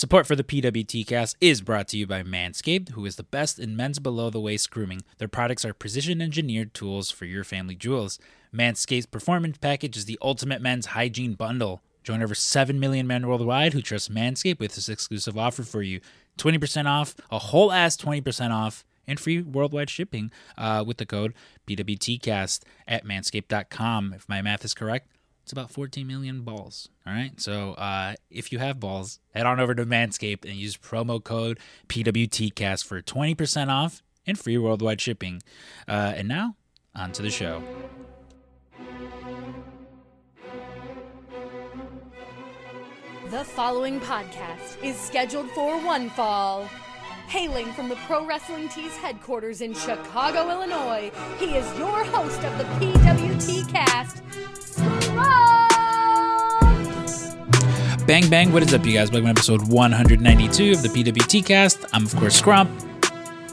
[0.00, 3.58] Support for the PWT cast is brought to you by Manscaped, who is the best
[3.58, 5.02] in men's below the waist grooming.
[5.18, 8.18] Their products are precision engineered tools for your family jewels.
[8.50, 11.82] Manscaped's Performance Package is the ultimate men's hygiene bundle.
[12.02, 16.00] Join over 7 million men worldwide who trust Manscaped with this exclusive offer for you
[16.38, 21.34] 20% off, a whole ass 20% off, and free worldwide shipping uh, with the code
[21.66, 24.14] PWTCast at manscaped.com.
[24.14, 25.10] If my math is correct,
[25.50, 26.90] it's about 14 million balls.
[27.04, 27.32] All right.
[27.40, 31.58] So uh, if you have balls, head on over to Manscaped and use promo code
[31.88, 35.42] PWTCast for 20% off and free worldwide shipping.
[35.88, 36.54] Uh, and now,
[36.94, 37.64] on to the show.
[43.30, 46.68] The following podcast is scheduled for one fall.
[47.26, 52.56] Hailing from the Pro Wrestling Tees headquarters in Chicago, Illinois, he is your host of
[52.56, 54.20] the PWT cast!
[58.06, 58.52] Bang, bang.
[58.52, 59.12] What is up, you guys?
[59.12, 61.84] Welcome to episode 192 of the PWT cast.
[61.92, 62.89] I'm, of course, Scrump.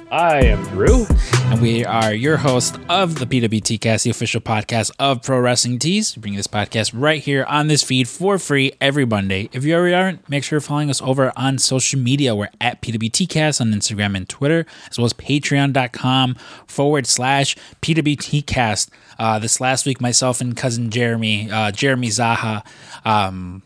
[0.10, 1.06] I am Drew.
[1.48, 5.80] and we are your host of the PWT Cast, the official podcast of Pro Wrestling
[5.80, 6.16] Tees.
[6.16, 9.50] We bring this podcast right here on this feed for free every Monday.
[9.52, 12.34] If you already aren't, make sure you're following us over on social media.
[12.36, 16.36] We're at PWT Cast on Instagram and Twitter, as well as patreon.com
[16.68, 18.90] forward slash PWT Cast.
[19.20, 22.66] Uh, this last week, myself and cousin Jeremy, uh, Jeremy Zaha,
[23.04, 23.62] um,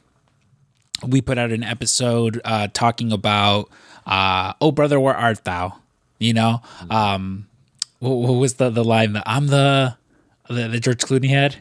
[1.06, 3.70] we put out an episode uh, talking about
[4.08, 5.78] uh, "Oh Brother, Where Art Thou?"
[6.22, 7.48] You know, um,
[7.98, 9.98] what, what was the the line that I'm the
[10.48, 11.56] the, the George Clooney had?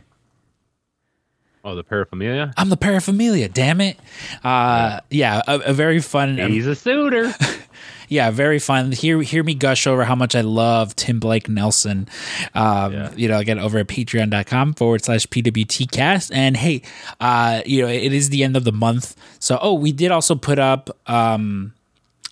[1.64, 2.52] Oh, the paraphernalia.
[2.56, 3.48] I'm the paraphernalia.
[3.48, 3.98] Damn it!
[4.44, 6.36] Uh, yeah, a, a very fun.
[6.36, 7.32] He's a suitor.
[8.08, 8.92] yeah, very fun.
[8.92, 12.08] Hear hear me gush over how much I love Tim Blake Nelson.
[12.54, 13.12] Um, Yeah.
[13.16, 16.30] You know, again over at patreon.com forward slash pwtcast.
[16.34, 16.82] And hey,
[17.20, 19.16] uh, you know, it is the end of the month.
[19.38, 21.72] So, oh, we did also put up um,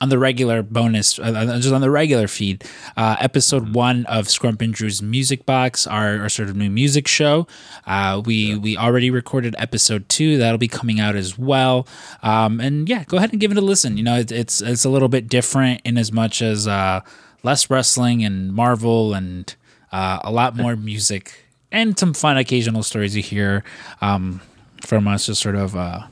[0.00, 2.64] on the regular bonus, uh, just on the regular feed,
[2.96, 7.08] uh, episode one of Scrump and Drew's Music Box, our, our sort of new music
[7.08, 7.46] show.
[7.86, 11.86] Uh, we we already recorded episode two; that'll be coming out as well.
[12.22, 13.96] Um, and yeah, go ahead and give it a listen.
[13.96, 17.00] You know, it, it's it's a little bit different in as much as uh,
[17.42, 19.54] less wrestling and Marvel and
[19.90, 23.64] uh, a lot more music and some fun occasional stories you hear
[24.00, 24.40] um,
[24.82, 26.06] from us, just sort of uh,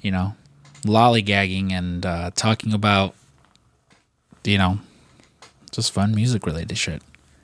[0.00, 0.36] you know
[0.84, 3.14] lollygagging and uh, talking about
[4.44, 4.78] you know,
[5.70, 7.02] just fun music related shit.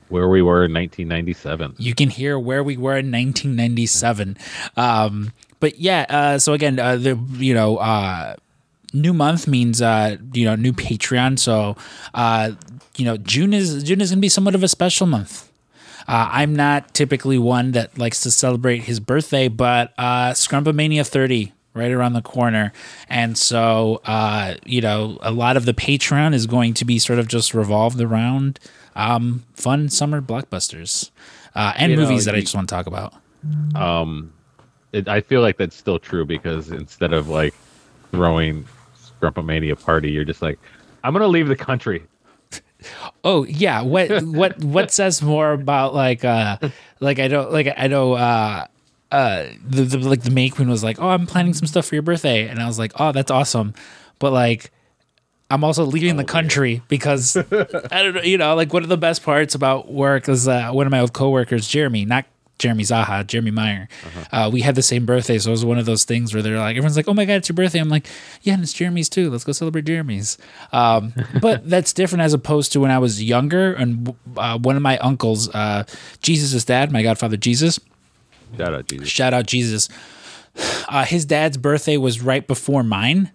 [0.08, 1.74] Where we were in 1997.
[1.78, 4.38] You can hear where we were in 1997.
[4.76, 8.36] Um, but yeah, uh, so again, uh, the you know, uh,
[8.94, 11.38] new month means uh, you know new Patreon.
[11.38, 11.76] So
[12.14, 12.52] uh,
[12.96, 15.50] you know, June is June is gonna be somewhat of a special month.
[16.06, 21.52] Uh, I'm not typically one that likes to celebrate his birthday, but uh, Scrumpamania 30
[21.78, 22.72] right around the corner,
[23.08, 27.18] and so uh, you know a lot of the Patreon is going to be sort
[27.18, 28.58] of just revolved around
[28.96, 31.10] um, fun summer blockbusters
[31.54, 33.14] uh, and You know, movies that I just want to talk about.
[33.74, 34.32] Um,
[34.92, 37.54] it, I feel like that's still true because instead of like
[38.10, 40.58] throwing Scrumpomania party, you're just like,
[41.04, 42.02] I'm gonna leave the country.
[43.24, 46.58] Oh yeah, what what what says more about like uh
[47.00, 48.66] like I don't like I know uh
[49.10, 51.94] uh the, the like the May Queen was like, "Oh, I'm planning some stuff for
[51.94, 53.74] your birthday." And I was like, "Oh, that's awesome."
[54.18, 54.70] But like
[55.50, 57.36] I'm also leaving the country because
[57.90, 60.70] I don't know, you know, like one of the best parts about work is uh,
[60.72, 62.26] one of my old coworkers, Jeremy, not
[62.58, 63.88] Jeremy Zaha, Jeremy Meyer.
[64.32, 66.58] uh we had the same birthday, so it was one of those things where they're
[66.58, 68.08] like, everyone's like, "Oh my god, it's your birthday!" I'm like,
[68.42, 69.30] "Yeah, and it's Jeremy's too.
[69.30, 70.36] Let's go celebrate Jeremy's."
[70.72, 74.82] Um, but that's different as opposed to when I was younger, and uh, one of
[74.82, 75.84] my uncles, uh,
[76.20, 77.78] Jesus' dad, my godfather Jesus,
[78.56, 79.08] Shout out Jesus.
[79.08, 79.88] shout out Jesus.
[80.88, 83.30] Uh, his dad's birthday was right before mine.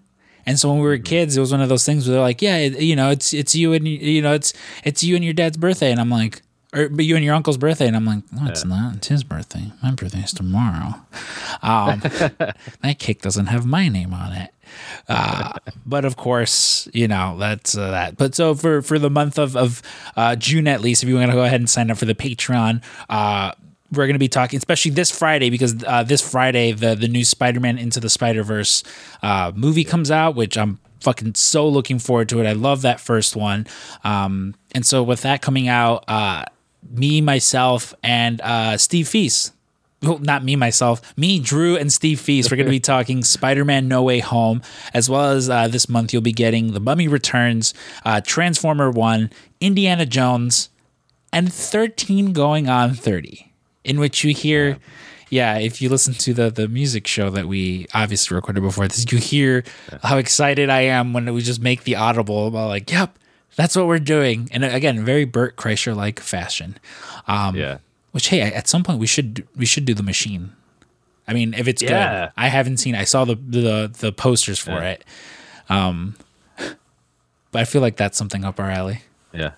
[0.46, 2.42] And so when we were kids, it was one of those things where they're like,
[2.42, 4.54] "Yeah, it, you know, it's it's you and you know, it's
[4.84, 6.42] it's you and your dad's birthday." And I'm like,
[6.74, 8.96] or but you and your uncle's birthday, and I'm like, "No, it's not.
[8.96, 9.72] It's his birthday.
[9.82, 10.96] My birthday is tomorrow."
[11.62, 12.00] Um,
[12.82, 14.50] that cake doesn't have my name on it.
[15.08, 15.54] Uh,
[15.86, 18.18] but of course, you know that's uh, that.
[18.18, 19.82] But so for for the month of of
[20.18, 22.16] uh, June at least, if you want to go ahead and sign up for the
[22.16, 23.54] Patreon, uh,
[23.94, 27.26] we're going to be talking, especially this Friday, because uh, this Friday the the new
[27.26, 28.84] Spider Man Into the Spider Verse
[29.22, 32.48] uh, movie comes out, which I'm fucking so looking forward to it.
[32.48, 33.68] I love that first one,
[34.04, 36.46] um, and so with that coming out, uh,
[36.90, 39.54] me myself and uh, Steve Feast
[40.04, 42.52] well, not me myself, me, Drew, and Steve Feast.
[42.52, 44.62] We're going to be talking Spider Man No Way Home,
[44.94, 47.74] as well as uh, this month you'll be getting The Mummy Returns,
[48.06, 49.32] uh, Transformer 1,
[49.62, 50.70] Indiana Jones,
[51.32, 53.53] and 13 Going on 30,
[53.84, 54.78] in which you hear.
[55.30, 59.06] yeah, if you listen to the the music show that we obviously recorded before this,
[59.12, 59.64] you hear
[60.04, 63.18] how excited I am when we just make the audible about like, yep,
[63.56, 64.48] that's what we're doing.
[64.52, 66.78] And again, very Bert Kreischer like fashion.
[67.28, 67.78] Um, Yeah.
[68.12, 70.52] Which hey, at some point we should we should do the machine.
[71.28, 71.90] I mean, if it's Yeah.
[72.26, 72.94] good, I haven't seen.
[72.96, 74.92] I saw the the the posters for Yeah.
[74.92, 75.06] it,
[75.70, 76.16] um,
[77.52, 79.02] but I feel like that's something up our alley.
[79.34, 79.52] Yeah.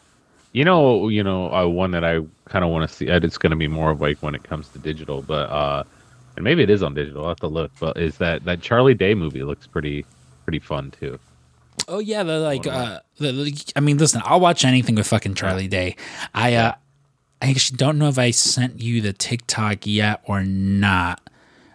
[0.54, 2.20] You know, you know, uh, one that I
[2.50, 3.10] kind of want to see.
[3.10, 5.84] uh, It's going to be more of like when it comes to digital, but uh,
[6.36, 7.24] and maybe it is on digital.
[7.24, 7.72] I'll have to look.
[7.80, 10.06] But is that that Charlie Day movie looks pretty
[10.44, 11.20] pretty fun too?
[11.88, 15.36] Oh yeah, the like uh the, the- I mean listen, I'll watch anything with fucking
[15.36, 15.96] Charlie Day.
[16.34, 16.74] I uh
[17.42, 21.22] I actually don't know if I sent you the TikTok yet or not.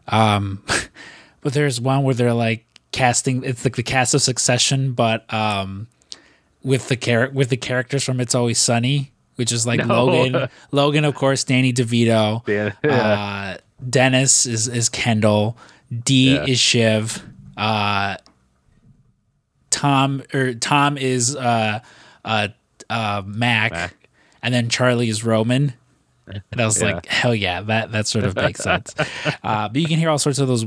[0.09, 0.63] Um
[1.43, 5.87] but there's one where they're like casting it's like the cast of Succession but um
[6.63, 9.10] with the char- with the characters from It's Always Sunny,
[9.41, 10.05] which is like No.
[10.05, 12.47] Logan, Logan of course, Danny DeVito.
[12.47, 12.73] Yeah.
[12.85, 13.57] Uh,
[13.89, 15.57] Dennis is is Kendall.
[16.05, 16.45] D Yeah.
[16.45, 17.25] is Shiv.
[17.57, 18.17] Uh,
[19.71, 21.81] Tom or Tom is uh,
[22.25, 22.49] uh,
[22.91, 23.95] uh, Mac, Mac.
[24.43, 25.73] and then Charlie is Roman.
[26.27, 26.93] And I was Yeah.
[26.95, 28.95] like, hell yeah, that that sort of makes sense.
[29.43, 30.67] Uh, but you can hear all sorts of those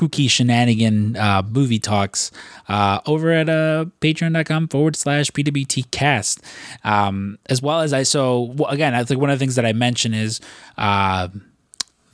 [0.00, 2.30] kooky shenanigan uh, movie talks
[2.68, 6.40] uh, over at uh, patreon.com forward slash pwt cast
[6.84, 9.72] um, as well as i so again i think one of the things that i
[9.72, 10.40] mentioned is
[10.78, 11.28] uh,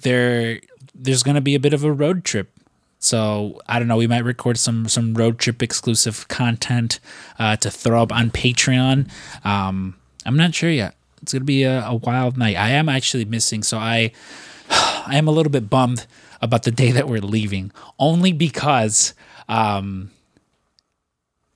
[0.00, 0.60] there
[0.94, 2.50] there's going to be a bit of a road trip
[2.98, 3.98] so I don't know.
[3.98, 6.98] We might record some some road trip exclusive content
[7.38, 9.08] uh, to throw up on Patreon.
[9.44, 9.94] Um,
[10.24, 10.96] I'm not sure yet.
[11.22, 12.56] It's gonna be a, a wild night.
[12.56, 14.12] I am actually missing, so I
[14.70, 16.06] I am a little bit bummed
[16.40, 19.14] about the day that we're leaving, only because,
[19.48, 20.10] um,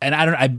[0.01, 0.35] and I don't.
[0.35, 0.57] I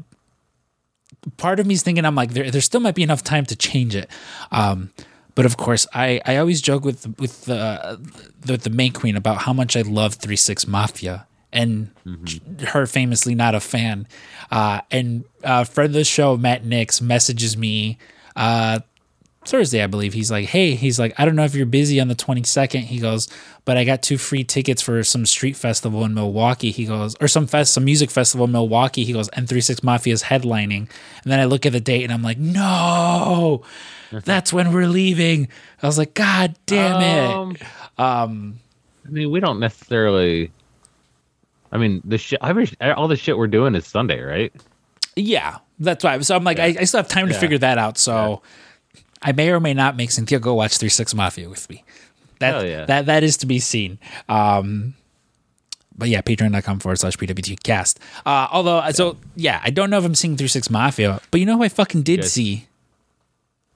[1.38, 3.56] part of me is thinking I'm like there there still might be enough time to
[3.56, 4.10] change it.
[4.52, 4.92] Um,
[5.36, 8.00] but of course, I, I always joke with with the,
[8.42, 11.92] the the main queen about how much I love Three Six Mafia, and
[12.68, 14.08] her famously not a fan.
[14.52, 17.98] Uh, and uh, friend of the show, Matt Nix, messages me
[18.36, 18.80] uh,
[19.46, 20.14] Thursday, I believe.
[20.14, 22.82] He's like, hey, he's like, I don't know if you're busy on the 22nd.
[22.82, 23.28] He goes,
[23.66, 26.70] but I got two free tickets for some street festival in Milwaukee.
[26.72, 29.04] He goes, or some fest, some music festival in Milwaukee.
[29.04, 30.88] He goes, and 36 Mafia is headlining.
[31.24, 33.64] And then I look at the date and I'm like, no,
[34.12, 35.48] that's when we're leaving.
[35.82, 37.02] I was like, God damn
[37.54, 37.62] it.
[37.98, 38.60] Um,
[39.06, 40.52] I mean, we don't necessarily.
[41.72, 42.40] I mean, the shit.
[42.42, 44.54] All the shit we're doing is Sunday, right?
[45.16, 46.20] Yeah, that's why.
[46.20, 47.40] So I'm like, I, I still have time to Yeah.
[47.40, 47.98] figure that out.
[47.98, 48.42] So
[49.22, 51.84] I may or may not make Cynthia go watch Three Six Mafia with me.
[52.40, 52.86] That yeah.
[52.86, 54.00] that that is to be seen.
[54.28, 54.96] Um,
[55.98, 58.00] but yeah, patreon.com forward slash PWT cast.
[58.26, 61.46] Uh, although, so yeah, I don't know if I'm seeing Three Six Mafia, but you
[61.46, 62.32] know who I fucking did Yes.
[62.32, 62.68] see?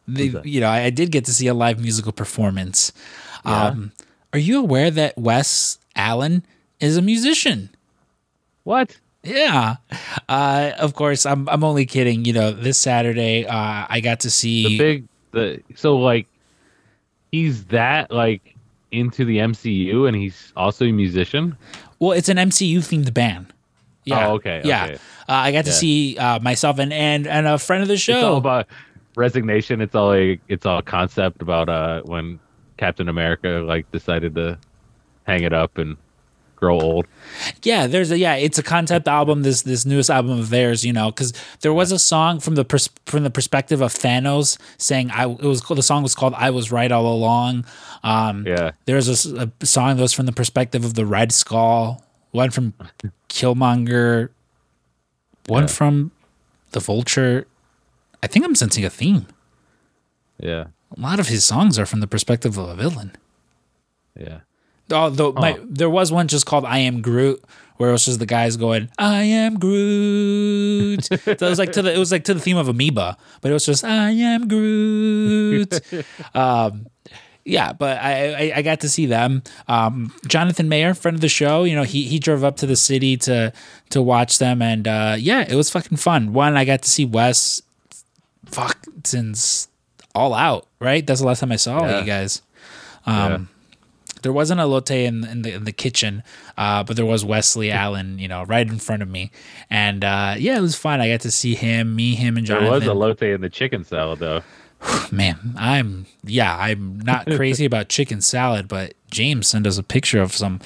[0.08, 2.92] The, you know, I, I did get to see a live musical performance.
[3.44, 3.92] Um,
[4.34, 6.46] are you aware that Wes Allen
[6.80, 7.70] is a musician?
[8.64, 8.98] What?
[9.24, 9.78] Yeah.
[10.30, 12.26] Uh, of course, I'm I'm only kidding.
[12.26, 14.64] You know, this Saturday, uh, I got to see.
[14.64, 16.28] The big the so like
[17.32, 18.56] he's that like
[18.92, 21.56] into the MCU and he's also a musician.
[22.00, 23.48] well, it's an MCU themed band.
[24.06, 24.28] Yeah.
[24.28, 24.84] Oh, okay, Yeah.
[24.86, 24.94] okay.
[24.96, 24.98] Uh,
[25.34, 25.76] I got to Yeah.
[25.76, 28.36] see uh, myself and, and and a friend of the It's all show.
[28.38, 28.68] about
[29.16, 29.82] resignation.
[29.82, 32.40] It's all like it's all concept about uh when
[32.78, 34.58] Captain America like decided to
[35.26, 35.98] hang it up and
[36.66, 37.06] grow old.
[37.64, 39.44] yeah, there's a yeah, it's a concept album.
[39.44, 41.32] This this newest album of theirs, you know, because
[41.62, 45.42] there was a song from the pers- from the perspective of Thanos saying I it
[45.54, 47.66] was the song was called I was right all along.
[48.04, 48.72] Um, Yeah.
[48.86, 52.74] There's a song that was from the perspective of the Red Skull, one from
[53.30, 54.30] Killmonger,
[55.48, 55.68] one Yeah.
[55.68, 56.12] from
[56.72, 57.46] the Vulture.
[58.24, 59.28] I think I'm sensing a theme.
[60.40, 60.66] Yeah.
[60.98, 63.12] A lot of his songs are from the perspective of a villain.
[64.18, 64.40] Yeah.
[64.92, 67.44] Although my there was one just called "I Am Groot,"
[67.78, 71.82] where it was just the guys going "I am Groot." so it was like to
[71.82, 74.48] the it was like to the theme of Amoeba, but it was just "I am
[74.48, 75.82] Groot."
[76.36, 76.88] um,
[77.44, 79.44] yeah, but I, I I got to see them.
[79.68, 82.76] Um, Jonathan Mayer, friend of the show, you know he he drove up to the
[82.76, 83.54] city to
[83.90, 86.34] to watch them, and uh, yeah, it was fucking fun.
[86.34, 87.62] One, I got to see Wes.
[88.46, 89.68] Fuck, since
[90.14, 91.06] all out, right?
[91.06, 92.00] That's the last time I saw Yeah.
[92.00, 92.42] you guys.
[93.08, 93.50] Um,
[94.26, 96.24] there wasn't elote in, in the in the kitchen,
[96.58, 99.30] uh, but there was Wesley Allen, you know, right in front of me,
[99.70, 101.00] and uh, yeah, it was fun.
[101.00, 102.66] I got to see him, me, him, and Jonathan.
[102.66, 104.42] There was a lotte in the chicken salad though.
[105.12, 110.22] Man, I'm yeah, I'm not crazy about chicken salad, but James sent us a picture
[110.22, 110.60] of some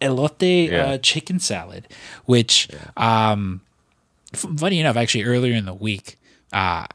[0.00, 0.84] elote Yeah.
[0.86, 1.86] uh, chicken salad,
[2.24, 3.60] which um,
[4.32, 6.18] f- funny enough, actually earlier in the week,
[6.52, 6.86] uh,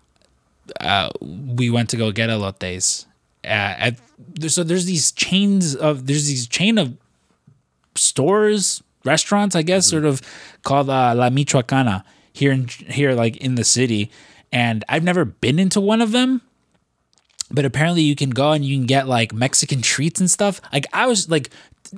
[0.80, 3.06] uh, we went to go get elotes,
[3.44, 4.00] at,
[4.48, 6.96] so there's these chains of there's these chain of
[7.96, 10.22] stores, restaurants, I guess, sort of
[10.64, 14.12] called uh, La Michoacana here in here like in the city,
[14.52, 16.42] and I've never been into one of them.
[17.54, 20.62] But apparently, you can go and you can get like Mexican treats and stuff.
[20.72, 21.50] Like I was like,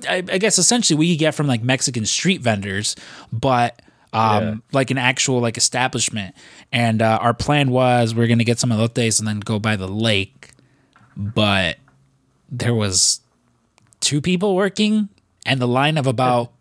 [0.10, 2.96] I, I guess essentially we get from like Mexican street vendors,
[3.32, 3.80] but
[4.14, 4.56] um, Yeah.
[4.72, 6.34] like an actual like establishment.
[6.72, 9.76] And uh, our plan was we are gonna get some elotes and then go by
[9.76, 10.50] the lake,
[11.16, 11.78] but
[12.56, 13.20] there was
[14.00, 15.10] two people working
[15.46, 16.52] and the line of about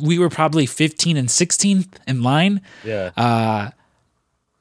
[0.00, 3.70] we were probably 15 and 16th in line Yeah.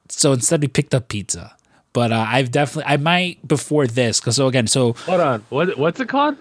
[0.09, 1.55] so instead we picked up pizza
[1.93, 5.45] but uh, i've definitely i might before this because so again so Hold on.
[5.49, 6.37] What what's it called?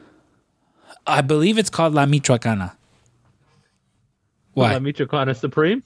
[1.07, 2.73] i believe it's called la michoacana
[4.55, 5.83] why La Michoacana Supreme.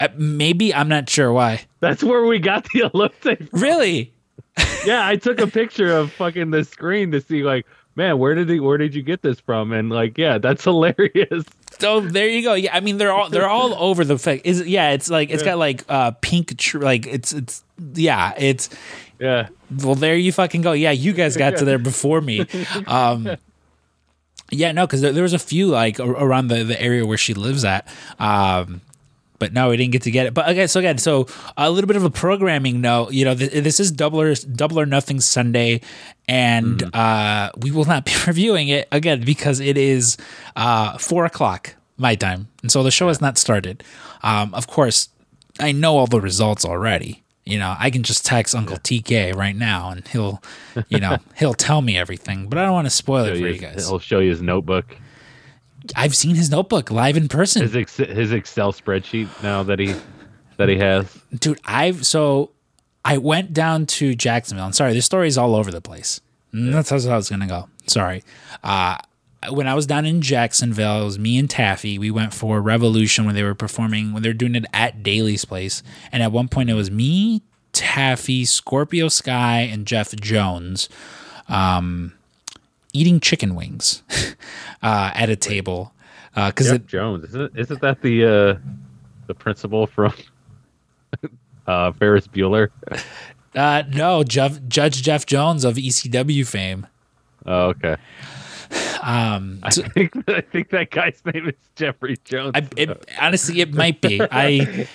[0.00, 3.48] Uh, maybe i'm not sure why That's where we got the elote.
[3.52, 4.14] really
[4.86, 8.48] yeah, I took a picture of fucking the screen to see like, man, where did
[8.48, 9.72] he, where did you get this from?
[9.72, 11.44] And like, yeah, that's hilarious.
[11.78, 14.66] so there you go yeah i mean they're all they're all over the fa- is
[14.66, 17.62] yeah it's like it's got like uh pink tr- like it's it's
[17.94, 18.70] yeah it's
[19.18, 19.48] Yeah.
[19.84, 22.46] well there you fucking go yeah you guys got to there before me
[22.86, 23.28] um
[24.50, 27.34] yeah no because there, there was a few like around the, the area where she
[27.34, 27.86] lives at
[28.18, 28.80] um
[29.38, 30.34] but no we didn't get to get it.
[30.34, 31.26] But again so again so
[31.56, 34.78] a little bit of a programming note you know th- this is double or double
[34.80, 35.80] or nothing sunday
[36.28, 40.16] and uh we will not be reviewing it again because it is
[40.56, 43.82] uh four o'clock my time and so the show has not started.
[44.22, 45.08] Um of course
[45.60, 47.22] i know all the results already.
[47.44, 50.42] You know i can just text uncle tk right now and he'll
[50.88, 53.58] you know he'll tell me everything but i don't want to spoil it for you
[53.58, 53.88] guys.
[53.88, 54.96] He'll show you his notebook,
[55.94, 57.62] i've seen his notebook live in person.
[57.62, 59.94] His ex- his Excel spreadsheet now that he
[60.56, 61.06] that he has.
[61.38, 62.50] dude i've so
[63.04, 64.64] i went down to jacksonville.
[64.66, 66.20] I'm sorry this story is all over the place.
[66.52, 67.68] That's how i was gonna go.
[67.86, 68.24] Sorry.
[68.64, 68.96] Uh
[69.50, 71.98] when i was down in jacksonville it was me and taffy.
[71.98, 75.44] We went for revolution when they were performing when they were doing it at Daily's
[75.44, 75.82] place.
[76.10, 80.88] And at one point it was me taffy scorpio sky and jeff jones.
[81.48, 82.14] Um
[82.96, 84.02] eating chicken wings
[84.82, 85.92] uh at a table
[86.34, 88.58] uh because Jones, isn't isn't that the uh
[89.26, 90.12] the principal from
[91.66, 92.68] uh Ferris Bueller?
[93.54, 96.86] uh no jeff judge jeff jones of ecw fame
[97.48, 97.96] Oh, okay.
[99.02, 102.52] um I think I think that guy's name is Jeffrey Jones.
[102.56, 104.20] I, it, honestly, it might be.
[104.20, 104.88] I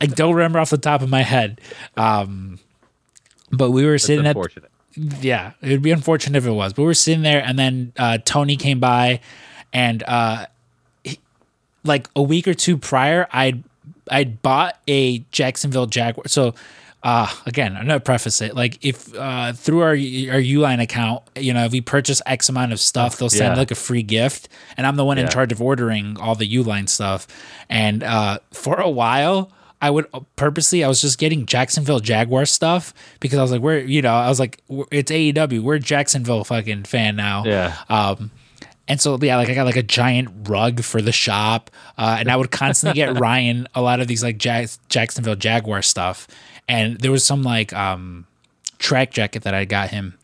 [0.00, 1.62] I don't remember off the top of my head.
[1.96, 2.58] Um,
[3.50, 4.70] but we were That's sitting at unfortunate.
[5.20, 6.72] Yeah, it would be unfortunate if it was.
[6.72, 9.20] But we were sitting there, and then uh, Tony came by,
[9.72, 10.46] and uh,
[11.04, 11.20] he-
[11.84, 13.62] like a week or two prior, I'd
[14.10, 16.28] I'd bought a Jacksonville Jaguar.
[16.28, 16.54] So.
[17.02, 18.56] Uh, again, I'm gonna preface it.
[18.56, 19.94] Like, if uh, through our our
[20.42, 23.58] Uline account, you know, if we purchase X amount of stuff, they'll send Yeah.
[23.58, 26.88] like a free gift, and I'm the one in charge of ordering all the Uline
[26.88, 27.28] stuff.
[27.70, 30.06] And uh, for a while, I would
[30.36, 34.14] purposely I was just getting Jacksonville Jaguar stuff because I was like, we're you know
[34.14, 37.44] I was like it's AEW, we're Jacksonville fucking fan now.
[37.44, 37.76] Yeah.
[37.88, 38.30] Um,
[38.88, 42.30] and so yeah, like I got like a giant rug for the shop, uh, and
[42.30, 46.28] I would constantly get Ryan a lot of these like Jag- Jacksonville Jaguar stuff,
[46.68, 48.26] and there was some like um
[48.78, 50.14] track jacket that I got him.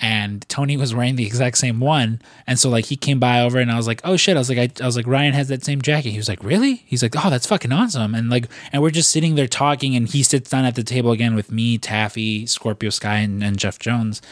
[0.00, 3.58] And Tony was wearing the exact same one, and so like he came by over,
[3.58, 5.48] and I was like, "Oh shit!" I was like, I, I was like, Ryan has
[5.48, 6.10] that same jacket.
[6.10, 9.10] He was like, "Really?" He's like, "Oh, that's fucking awesome!" And like, and we're just
[9.10, 12.88] sitting there talking, and he sits down at the table again with me, Taffy, Scorpio
[12.88, 14.22] Sky, and, and Jeff Jones,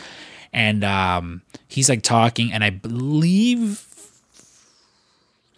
[0.55, 3.88] and um, he's like talking, and I believe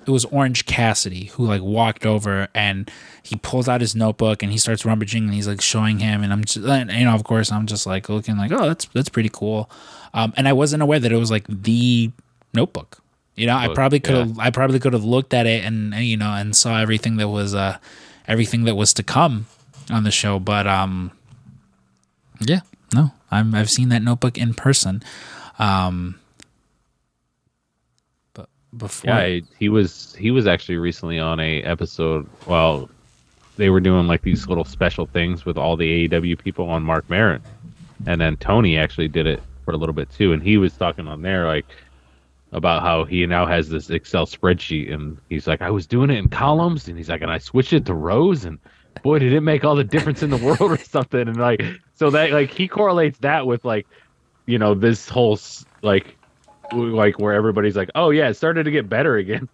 [0.06, 2.90] it was Orange Cassidy who like walked over and
[3.22, 6.32] he pulls out his notebook and he starts rummaging and he's like showing him and
[6.32, 9.08] I'm just and, you know of course I'm just like looking like oh that's that's
[9.08, 9.70] pretty cool,
[10.14, 12.10] um, and I wasn't aware that it was like the
[12.54, 13.02] notebook.
[13.36, 16.04] You know, I probably could have I probably could have looked at it and and,
[16.04, 17.78] you know and saw everything that was uh
[18.28, 19.46] everything that was to come
[19.90, 21.10] on the show, but um
[22.40, 22.60] yeah
[22.94, 25.02] no I'm I've seen that notebook in person,
[25.58, 26.19] um
[28.76, 32.28] before Yeah, I- he was he was actually recently on a episode.
[32.46, 32.88] Well,
[33.56, 37.08] they were doing like these little special things with all the AEW people on Marc
[37.10, 37.42] Maron,
[38.06, 40.32] and then Tony actually did it for a little bit too.
[40.32, 41.66] And he was talking on there like
[42.52, 46.18] about how he now has this Excel spreadsheet, and he's like, I was doing it
[46.18, 48.58] in columns, and he's like, and I switched it to rows, and
[49.02, 51.20] boy, did it make all the difference in the world or something.
[51.28, 51.62] And like,
[51.94, 53.86] so that like he correlates that with like,
[54.46, 55.38] you know, this whole
[55.82, 56.16] like,
[56.72, 59.48] like where everybody's like, oh yeah, it started to get better again.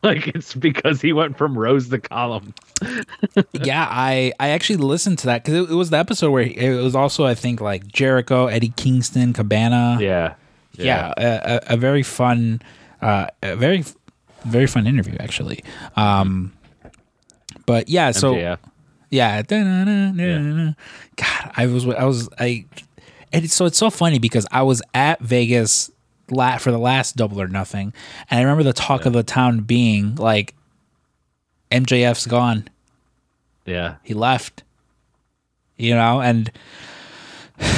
[0.02, 2.54] like it's because he went from rows to columns.
[3.52, 6.56] yeah, I I actually listened to that because it, it, was the episode where he,
[6.56, 9.98] it was also I think like Jericho, Eddie Kingston, Cabana.
[10.00, 10.34] Yeah,
[10.72, 12.62] yeah, yeah a, a, very fun,
[13.02, 13.84] uh, a very
[14.44, 15.62] very fun interview actually.
[15.96, 16.54] Um,
[17.66, 18.58] but yeah, so MJF.
[19.10, 19.42] yeah,
[20.14, 20.72] yeah.
[21.16, 22.64] God, I was I was I,
[23.34, 25.90] and so it's so funny because I was at Vegas
[26.30, 27.92] la- for the last Double or Nothing,
[28.30, 29.08] and I remember the talk yeah.
[29.08, 30.54] of the town being like,
[31.70, 32.68] MJF's gone.
[33.66, 34.62] Yeah, he left.
[35.76, 36.50] You know, and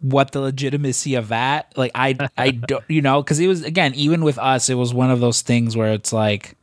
[0.00, 3.94] what the legitimacy of that like i i don't you know because it was again
[3.94, 6.58] even with us it was one of those things where it's like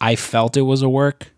[0.00, 1.33] i felt it was a work.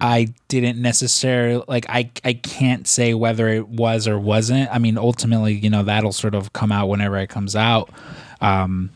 [0.00, 4.98] I didn't necessarily like i i can't say whether it was or wasn't i mean
[4.98, 7.90] ultimately you know that'll sort of come out whenever it comes out
[8.40, 8.90] um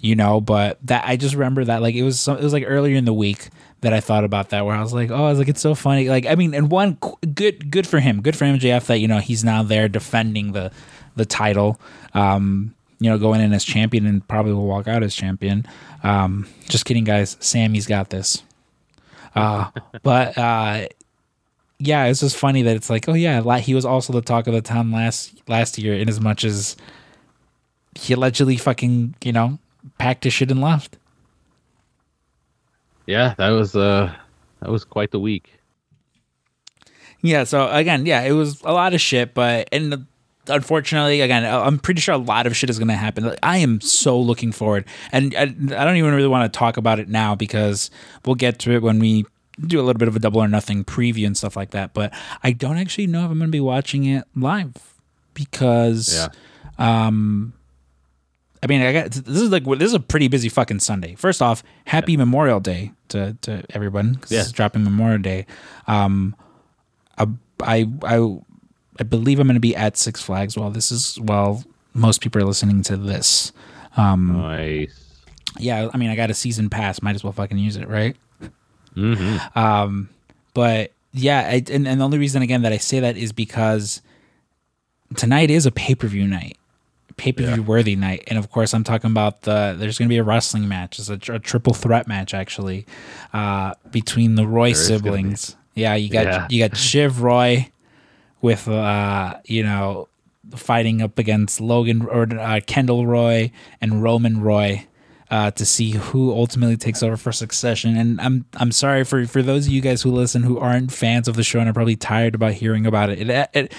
[0.00, 2.64] you know but that i just remember that like it was some it was like
[2.66, 3.50] earlier in the week
[3.82, 5.74] that I thought about that where I was like, oh, I was like, it's so
[5.74, 6.08] funny.
[6.08, 6.98] Like, I mean, and one
[7.34, 10.72] good, good for him, good for MJF that you know he's now there defending the
[11.16, 11.78] the title.
[12.14, 15.66] Um, you know, going in as champion and probably will walk out as champion.
[16.04, 17.36] Um, just kidding, guys.
[17.40, 18.44] Sammy's got this.
[19.34, 19.70] Uh,
[20.02, 20.86] but uh,
[21.78, 24.54] yeah, it's just funny that it's like, oh yeah, he was also the talk of
[24.54, 26.76] the town last last year, in as much as
[27.98, 29.58] he allegedly fucking you know
[29.98, 30.96] packed his shit and left
[33.06, 34.12] yeah, that was uh
[34.60, 35.58] that was quite the week.
[37.20, 40.06] Yeah, so again, yeah, it was a lot of shit, but and
[40.48, 43.34] unfortunately, again, I'm pretty sure a lot of shit is going to happen.
[43.42, 46.98] I am so looking forward, and I, I don't even really want to talk about
[46.98, 47.90] it now because
[48.24, 49.24] we'll get to it when we
[49.60, 51.94] do a little bit of a double or nothing preview and stuff like that.
[51.94, 54.74] But I don't actually know if I'm going to be watching it live
[55.34, 56.28] because, yeah.
[57.06, 57.52] um,
[58.62, 61.14] I mean, I got this is like this is a pretty busy fucking Sunday.
[61.14, 62.18] First off, happy yeah.
[62.18, 64.38] Memorial Day to to everyone because yeah.
[64.38, 65.46] this is dropping Memorial Day.
[65.86, 66.36] Um,
[67.18, 67.26] I
[67.60, 68.38] I I,
[69.00, 72.40] I believe I'm going to be at Six Flags while this is while most people
[72.42, 73.52] are listening to this.
[73.96, 74.98] Um, nice.
[75.58, 77.02] Yeah, I mean, I got a season pass.
[77.02, 78.16] Might as well fucking use it, right?
[78.96, 79.58] Mm-hmm.
[79.58, 80.08] Um,
[80.54, 84.02] but yeah, I, and and the only reason again that I say that is because
[85.16, 86.58] tonight is a pay per view night
[87.16, 87.68] pay per view yeah.
[87.68, 88.24] worthy night.
[88.26, 90.98] And of course, I'm talking about the there's going to be a wrestling match.
[90.98, 92.86] It's a, a triple threat match actually
[93.32, 95.56] uh, between the Roy there siblings.
[95.74, 96.46] Yeah, you got yeah.
[96.50, 97.70] you got Shiv Roy
[98.42, 100.08] with uh, you know
[100.54, 103.50] fighting up against Logan or uh, Kendall Roy
[103.80, 104.86] and Roman Roy.
[105.30, 109.40] Uh, to see who ultimately takes over for Succession, and I'm I'm sorry for for
[109.40, 111.96] those of you guys who listen who aren't fans of the show and are probably
[111.96, 113.30] tired about hearing about it.
[113.30, 113.72] It, it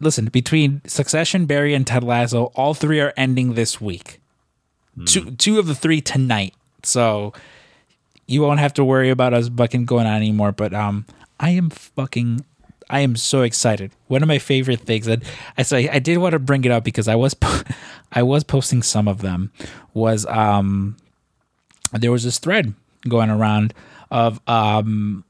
[0.00, 4.20] listen, between Succession, Barry, and Ted Lasso, all three are ending this week.
[4.98, 5.06] Mm.
[5.06, 6.54] Two two of the three tonight.
[6.82, 7.32] So
[8.26, 10.52] you won't have to worry about us bucking going on anymore.
[10.52, 11.06] But um,
[11.38, 12.44] I am fucking
[12.90, 13.92] I am so excited.
[14.08, 15.22] One of my favorite things, and
[15.56, 17.34] I say I did want to bring it up because I was
[18.12, 19.52] I was posting some of them.
[19.94, 20.96] Was um,
[21.92, 22.74] there was this thread
[23.08, 23.72] going around
[24.10, 25.24] of um,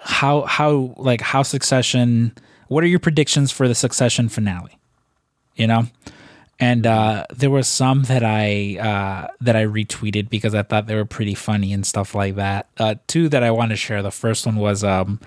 [0.00, 2.32] how how like how Succession
[2.68, 4.78] what are your predictions for the Succession finale?
[5.56, 5.86] You know,
[6.60, 10.94] and uh, there were some that I uh, that I retweeted because I thought they
[10.94, 12.68] were pretty funny and stuff like that.
[12.78, 14.02] Uh, two that I want to share.
[14.02, 15.20] The first one was um,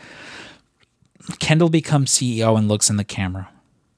[1.39, 3.49] Kendall becomes CEO and looks in the camera.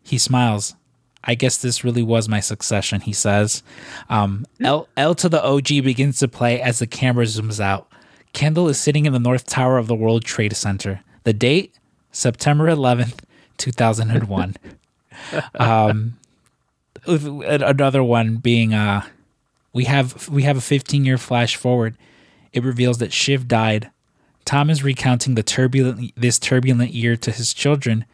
[0.03, 0.75] He smiles.
[1.23, 3.63] I guess this really was my succession, he says.
[4.09, 7.87] Um, L, L to the OG begins to play as the camera zooms out.
[8.33, 11.01] Kendall is sitting in the North Tower of the World Trade Center.
[11.23, 11.77] The date?
[12.11, 13.19] September 11th,
[13.57, 14.55] 2001.
[15.55, 16.17] um,
[17.07, 19.03] another one being uh,
[19.73, 21.97] we have we have a 15 year flash forward.
[22.51, 23.89] It reveals that Shiv died.
[24.45, 28.05] Tom is recounting the turbulent this turbulent year to his children.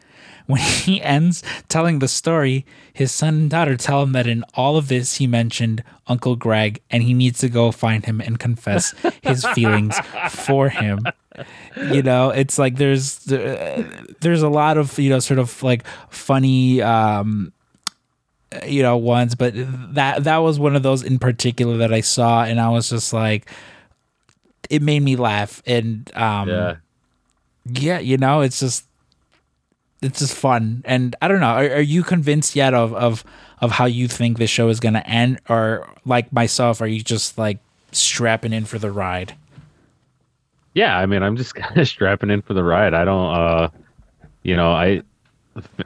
[0.46, 4.76] When he ends telling the story, his son and daughter tell him that in all
[4.76, 8.94] of this he mentioned Uncle Greg and he needs to go find him and confess
[9.22, 9.98] his feelings
[10.30, 11.00] for him
[11.90, 13.18] you know it's like there's
[14.20, 17.52] there's a lot of you know sort of like funny um
[18.66, 19.52] you know ones but
[19.94, 23.12] that that was one of those in particular that i saw and i was just
[23.12, 23.48] like
[24.68, 26.76] it made me laugh and um yeah
[27.66, 28.84] yeah you know it's just
[30.02, 33.24] it's just fun and i don't know are, are you convinced yet of of
[33.60, 37.02] of how you think this show is going to end or like myself are you
[37.02, 37.58] just like
[37.92, 39.34] strapping in for the ride
[40.74, 42.94] yeah, I mean, I'm just kind of strapping in for the ride.
[42.94, 43.68] I don't, uh,
[44.42, 45.02] you know, I,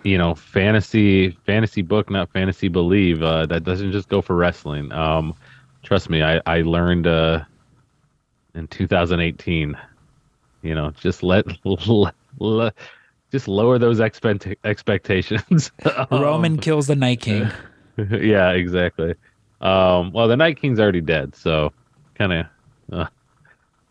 [0.02, 3.22] you know, fantasy, fantasy book, not fantasy believe.
[3.22, 4.92] Uh, that doesn't just go for wrestling.
[4.92, 5.34] Um,
[5.82, 7.44] trust me, I I learned uh,
[8.54, 9.76] in 2018.
[10.62, 12.74] You know, just let, let, let
[13.30, 15.70] just lower those expect, expectations.
[16.10, 17.50] Roman Um, kills the Night King.
[17.96, 19.14] yeah, exactly.
[19.60, 21.72] Um, well, the Night King's already dead, so
[22.14, 22.46] kind of,
[22.92, 23.06] uh,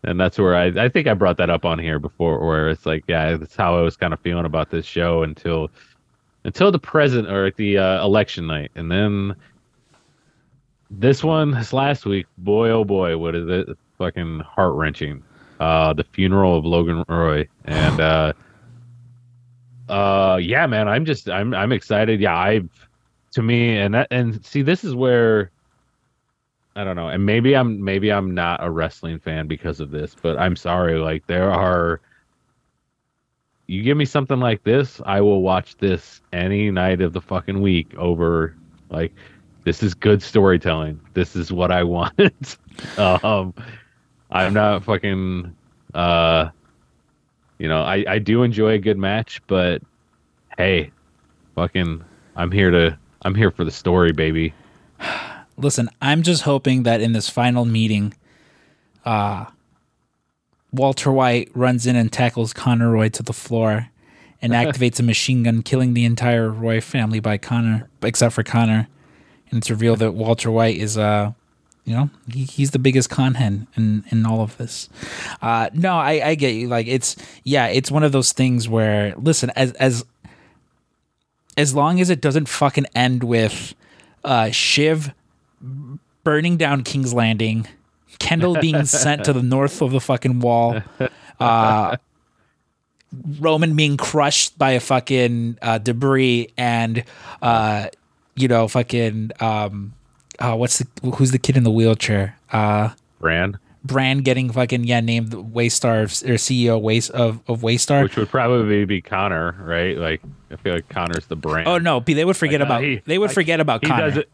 [0.03, 2.85] and that's where I I think I brought that up on here before, where it's
[2.85, 5.71] like, yeah, that's how I was kind of feeling about this show until
[6.43, 9.35] until the present or the uh, election night, and then
[10.91, 13.77] this one, this last week, boy oh boy, what is it?
[14.03, 15.23] Fucking heart wrenching.
[15.61, 18.33] Uh, the funeral of Logan Roy, and uh,
[19.87, 22.19] uh, yeah, man, I'm just I'm I'm excited.
[22.19, 22.69] Yeah, I've
[23.31, 25.51] to me and that and see this is where
[26.75, 30.17] I don't know, and maybe I'm maybe I'm not a wrestling fan because of this,
[30.21, 30.99] but I'm sorry.
[30.99, 32.01] Like there are,
[33.67, 37.61] you give me something like this, I will watch this any night of the fucking
[37.61, 38.53] week over.
[38.89, 39.13] Like
[39.63, 40.99] this is good storytelling.
[41.13, 42.57] This is what I want.
[42.97, 43.53] um,
[44.33, 45.55] I'm not fucking.
[45.93, 46.49] Uh,
[47.59, 49.81] you know, I I do enjoy a good match, but
[50.57, 50.91] hey,
[51.55, 52.03] fucking,
[52.35, 54.53] I'm here to I'm here for the story, baby.
[55.57, 58.15] Listen, I'm just hoping that in this final meeting,
[59.05, 59.45] uh,
[60.71, 63.89] Walter White runs in and tackles Connor Roy to the floor
[64.41, 68.87] and activates a machine gun, killing the entire Roy family by Connor, except for Connor.
[69.51, 71.33] And it's revealed that Walter White is, uh,
[71.85, 74.89] you know, he, he's the biggest con hen in, in all of this.
[75.41, 76.67] Uh, no, I, I get you.
[76.67, 80.05] Like, it's, yeah, it's one of those things where, listen, as, as,
[81.57, 83.75] as long as it doesn't fucking end with,
[84.23, 85.13] uh, Shiv
[86.23, 87.67] burning down King's Landing,
[88.19, 90.81] Kendall being sent to the north of the fucking wall,
[91.39, 91.97] uh,
[93.39, 97.03] Roman being crushed by a fucking uh, debris, and
[97.41, 97.87] uh,
[98.35, 99.93] you know, fucking um,
[100.39, 102.37] uh, what's the who's the kid in the wheelchair?
[102.51, 108.03] Uh, Bran, Brand getting fucking yeah named Waystar or CEO Waste of of Waystar.
[108.03, 109.97] which would probably be Connor, right?
[109.97, 111.67] Like I feel like Connor's the brand.
[111.67, 113.89] Oh no, they would forget Like, uh, about he- they would like, forget about he
[113.89, 114.09] Connor.
[114.09, 114.27] doesn't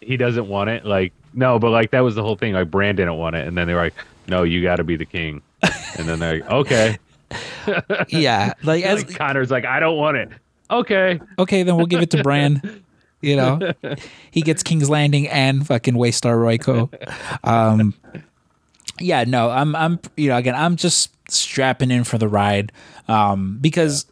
[0.00, 0.84] he doesn't want it.
[0.84, 2.52] Like no, but like that was the whole thing.
[2.54, 3.94] Like Brand didn't want it, and then they were like,
[4.28, 5.42] "No, you got to be the king."
[5.98, 6.98] And then they're like, "Okay."
[8.08, 10.28] yeah, like as Like, Connor's like, "I don't want it."
[10.70, 11.20] Okay.
[11.38, 12.82] okay, then we'll give it to Bran.
[13.24, 13.72] You know,
[14.30, 16.90] he gets King's Landing and fucking Waystar Royco.
[17.42, 17.94] Um,
[19.00, 22.70] yeah, no, I'm, I'm, you know, again, I'm just strapping in for the ride
[23.08, 24.06] um, because,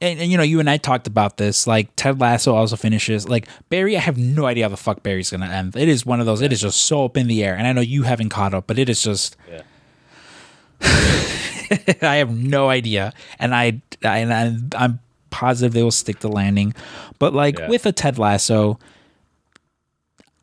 [0.00, 1.66] and, and you know, you and I talked about this.
[1.66, 3.28] Like Ted Lasso also finishes.
[3.28, 5.76] Like Barry, I have no idea how the fuck Barry's gonna end.
[5.76, 6.40] It is one of those.
[6.40, 8.66] It is just so up in the air, and I know you haven't caught up,
[8.66, 9.36] but it is just.
[9.50, 9.62] Yeah.
[12.00, 14.32] I have no idea, and I, I and
[14.74, 16.74] I, I'm positive they will stick the landing.
[17.18, 17.68] But like Yeah.
[17.68, 18.78] with a Ted Lasso,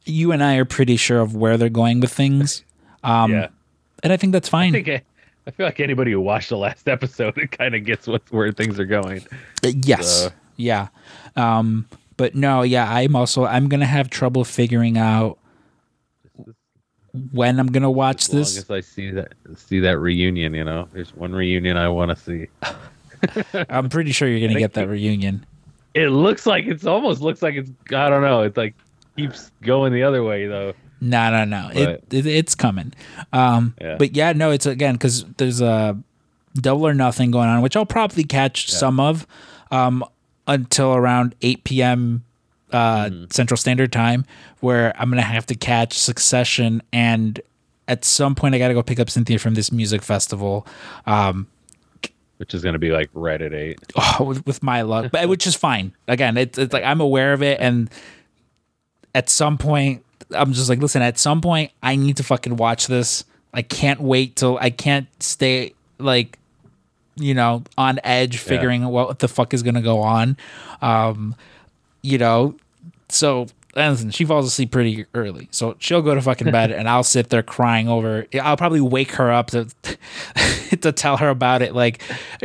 [0.06, 2.63] you and I are pretty sure of where they're going with things,
[3.04, 3.48] um, yeah.
[4.04, 4.69] and I think that's fine.
[4.76, 5.02] I think I,
[5.48, 8.52] I feel like anybody who watched the last episode, it kind of gets what where
[8.52, 9.21] things are going.
[9.63, 10.88] Uh, yes, Uh, yeah,
[11.36, 15.38] um, but no, yeah, I'm also I'm gonna have trouble figuring out
[17.32, 18.58] when I'm gonna watch As long this.
[18.58, 22.15] as I see that see that reunion, you know, there's one reunion I want to
[22.24, 22.48] see.
[23.69, 25.45] I'm pretty sure you're gonna get that reunion.
[25.93, 28.41] It looks like it's almost looks like it's I don't know.
[28.43, 28.73] It's like
[29.17, 30.73] keeps going the other way though.
[31.01, 31.69] No, no, no.
[31.73, 32.93] It, But- it it's coming.
[33.34, 33.95] Um, Yeah.
[33.97, 35.97] but yeah, no, it's again because there's a
[36.56, 39.28] double or nothing going on, which I'll probably catch some of
[39.71, 40.04] um,
[40.47, 42.23] until around 8 p.m.
[42.71, 43.25] Uh, Mm-hmm.
[43.32, 44.25] Central Standard Time,
[44.60, 47.39] where I'm gonna have to catch Succession, and
[47.88, 50.65] at some point I got to go pick up Cynthia from this music festival.
[51.06, 51.47] Um,
[52.38, 53.80] Which is going to be like right at eight.
[53.95, 55.93] oh, with, with my luck, but which is fine.
[56.08, 57.89] Again, it's it's like I'm aware of it, and
[59.13, 61.02] at some point, I'm just like, listen.
[61.02, 63.24] At some point, I need to fucking watch this.
[63.54, 66.38] I can't wait till I can't stay like,
[67.15, 70.38] you know, on edge, figuring out what the fuck is gonna go on.
[70.82, 71.36] Um,
[72.02, 72.56] you know,
[73.10, 73.48] so.
[73.75, 77.03] And Listen, she falls asleep pretty early, so she'll go to fucking bed, and I'll
[77.03, 78.25] sit there crying over.
[78.41, 79.67] I'll probably wake her up to
[80.81, 81.75] to tell her about it.
[81.75, 82.01] Like,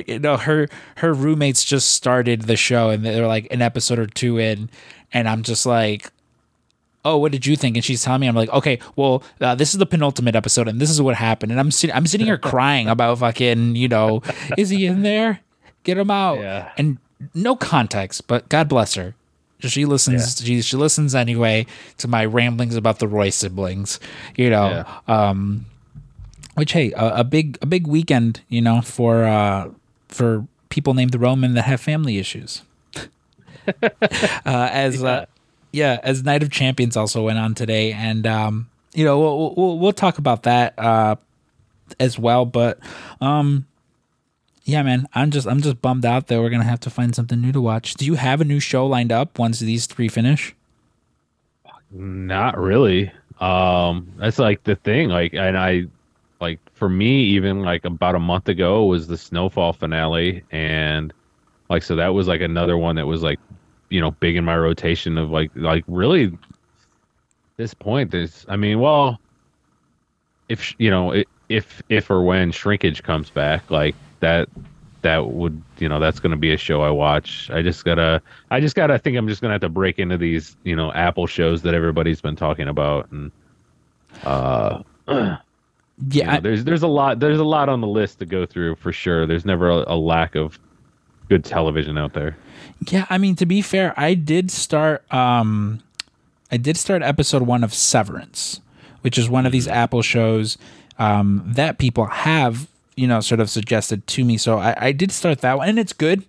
[0.06, 4.06] you know, her her roommates just started the show, and they're like an episode or
[4.06, 4.70] two in,
[5.12, 6.10] and I'm just like,
[7.04, 7.76] oh, what did you think?
[7.76, 10.80] And she's telling me, I'm like, okay, well, uh, this is the penultimate episode, and
[10.80, 11.52] this is what happened.
[11.52, 14.22] And I'm sitting, I'm sitting here crying about fucking, you know,
[14.58, 15.40] is he in there?
[15.84, 16.38] Get him out.
[16.38, 16.72] Yeah.
[16.76, 16.98] And
[17.34, 19.14] no context, but God bless her.
[19.68, 20.40] She listens.
[20.42, 21.66] She she listens anyway
[21.98, 24.00] to my ramblings about the Roy siblings.
[24.36, 25.66] You know, um,
[26.54, 28.40] which hey, a, a big a big weekend.
[28.48, 29.70] You know, for uh,
[30.08, 32.62] for people named Roman that have family issues.
[33.82, 33.90] uh,
[34.44, 35.26] as uh,
[35.72, 39.78] yeah, as Night of Champions also went on today, and um, you know we'll we'll,
[39.78, 41.16] we'll talk about that uh,
[41.98, 42.46] as well.
[42.46, 42.78] But
[43.20, 43.66] um,
[44.70, 47.40] yeah, man, I'm just I'm just bummed out that we're gonna have to find something
[47.40, 47.94] new to watch.
[47.94, 50.54] Do you have a new show lined up once these three finish?
[51.90, 53.10] Not really.
[53.40, 55.08] Um, that's like the thing.
[55.08, 55.86] Like, and I,
[56.40, 61.12] like for me, even like about a month ago was the Snowfall finale, and
[61.68, 63.40] like so that was like another one that was like,
[63.88, 66.36] you know, big in my rotation of like like really.
[67.56, 69.20] This point, there's, I mean, well,
[70.48, 74.48] if you know, if if or when Shrinkage comes back, like that
[75.02, 77.50] that would you know that's going to be a show I watch.
[77.50, 80.16] I just gotta I just gotta I think I'm just gonna have to break into
[80.16, 83.30] these you know Apple shows that everybody's been talking about and
[84.24, 85.36] uh yeah
[86.10, 88.76] you know, there's there's a lot there's a lot on the list to go through
[88.76, 89.26] for sure.
[89.26, 90.58] There's never a, a lack of
[91.28, 92.36] good television out there.
[92.88, 95.82] Yeah, I mean to be fair, I did start um
[96.52, 98.60] I did start episode 1 of Severance,
[99.02, 100.58] which is one of these Apple shows
[100.98, 102.68] um, that people have
[103.00, 105.78] you know sort of suggested to me so I, I did start that one and
[105.78, 106.24] it's good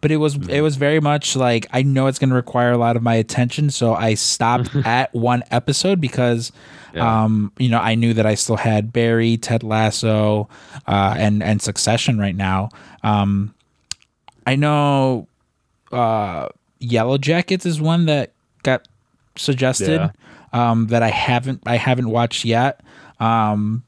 [0.00, 2.76] but it was it was very much like I know it's going to require a
[2.76, 6.52] lot of my attention, so I stopped at one episode because,
[6.92, 7.24] Yeah.
[7.24, 10.50] um, you know, I knew that I still had Barry, Ted Lasso,
[10.86, 12.68] uh, and and Succession right now.
[13.02, 13.54] Um,
[14.46, 15.26] I know,
[15.90, 16.48] uh,
[16.80, 18.86] Yellow Jackets is one that got
[19.36, 20.10] suggested, Yeah.
[20.70, 22.82] um, that I haven't I haven't watched yet.
[23.20, 23.84] Um,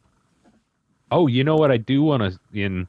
[1.11, 2.87] Oh, you know what I do want to in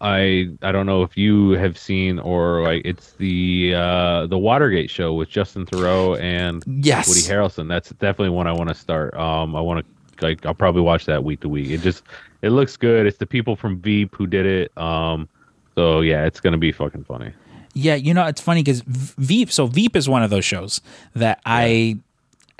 [0.00, 4.90] I I don't know if you have seen or like it's the uh the Watergate
[4.90, 7.68] show with Justin Theroux and yes, Woody Harrelson.
[7.68, 9.14] That's definitely one I want to start.
[9.14, 11.70] Um I want to like I'll probably watch that week to week.
[11.70, 12.02] It just
[12.42, 13.06] it looks good.
[13.06, 14.76] It's the people from Veep who did it.
[14.76, 15.28] Um
[15.74, 17.32] so yeah, it's going to be fucking funny.
[17.74, 19.50] Yeah, you know, it's funny because Veep.
[19.50, 20.82] So Veep is one of those shows
[21.14, 21.98] that I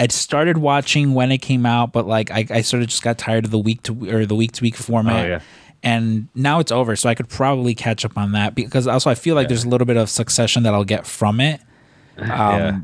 [0.02, 3.18] had started watching when it came out, but like I, I sort of just got
[3.18, 5.24] tired of the week to or the week to week format.
[5.24, 5.40] Oh, yeah.
[5.82, 9.14] And now it's over, so I could probably catch up on that because also I
[9.16, 11.60] feel like there's a little bit of succession that I'll get from it.
[12.18, 12.78] Um, yeah.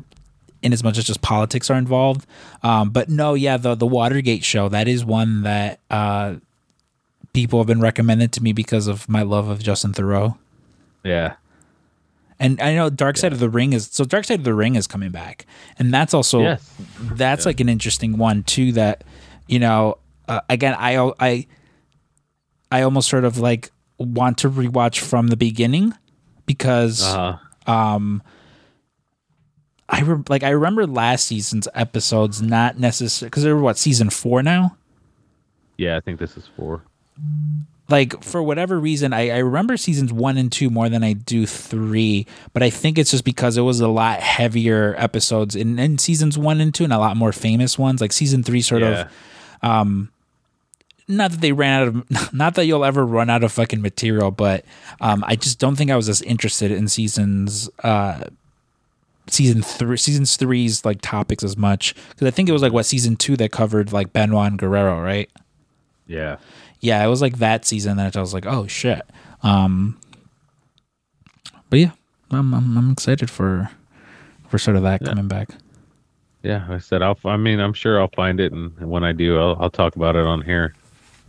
[0.62, 2.26] in as much as just politics are involved.
[2.62, 6.37] Um, but no, yeah, the the Watergate show that is one that uh,
[7.35, 10.37] people have been recommended to me because of my love of Justin Theroux.
[11.04, 11.35] Yeah.
[12.40, 14.77] And I know Dark Side of the Ring is so Dark Side of the Ring
[14.77, 15.44] is coming back,
[15.79, 16.70] and that's also Yes.
[17.01, 18.72] that's like an interesting one too.
[18.72, 19.03] That
[19.48, 19.98] you know,
[20.29, 21.46] uh, again, I I
[22.70, 25.94] I almost sort of like want to rewatch from the beginning
[26.46, 27.38] because Uh
[29.90, 34.11] I re- like I remember last season's episodes not necessarily because they were what season
[34.11, 34.77] four now.
[35.79, 36.83] yeah, I think this is 4.
[37.90, 41.46] Like for whatever reason I, I remember seasons one and two more than i do
[41.46, 45.98] three but i think it's just because it was a lot heavier episodes in, in
[45.98, 49.09] seasons one and two and a lot more famous ones like season three sort Yeah.
[49.62, 50.09] of
[51.11, 54.31] not that they ran out of not that you'll ever run out of fucking material
[54.31, 54.64] but
[55.01, 58.24] um, i just don't think i was as interested in seasons uh
[59.29, 62.87] season three seasons three's like topics as much because i think it was like what
[62.87, 65.29] season two that covered like benoit and guerrero right
[66.07, 66.37] Yeah.
[66.81, 69.03] Yeah, it was like that season that I was like, oh shit.
[69.43, 69.99] Um,
[71.71, 71.93] but yeah,
[72.31, 73.71] I'm, I'm I'm excited for
[74.49, 75.51] for sort of that coming back.
[76.43, 79.38] Yeah, I said I'll I mean, I'm sure I'll find it and when I do,
[79.38, 80.75] I'll I'll talk about it on here.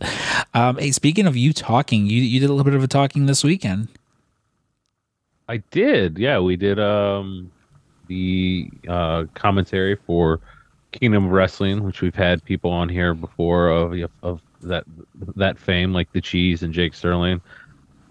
[0.52, 3.26] Um, hey, speaking of you talking, you you did a little bit of a talking
[3.26, 3.86] this weekend.
[5.48, 6.18] I did.
[6.18, 7.52] Yeah, we did um
[8.08, 10.40] the uh commentary for
[10.92, 14.84] Kingdom of Wrestling, which we've had people on here before of of that
[15.36, 17.40] that fame like the Cheese and Jake Sterling.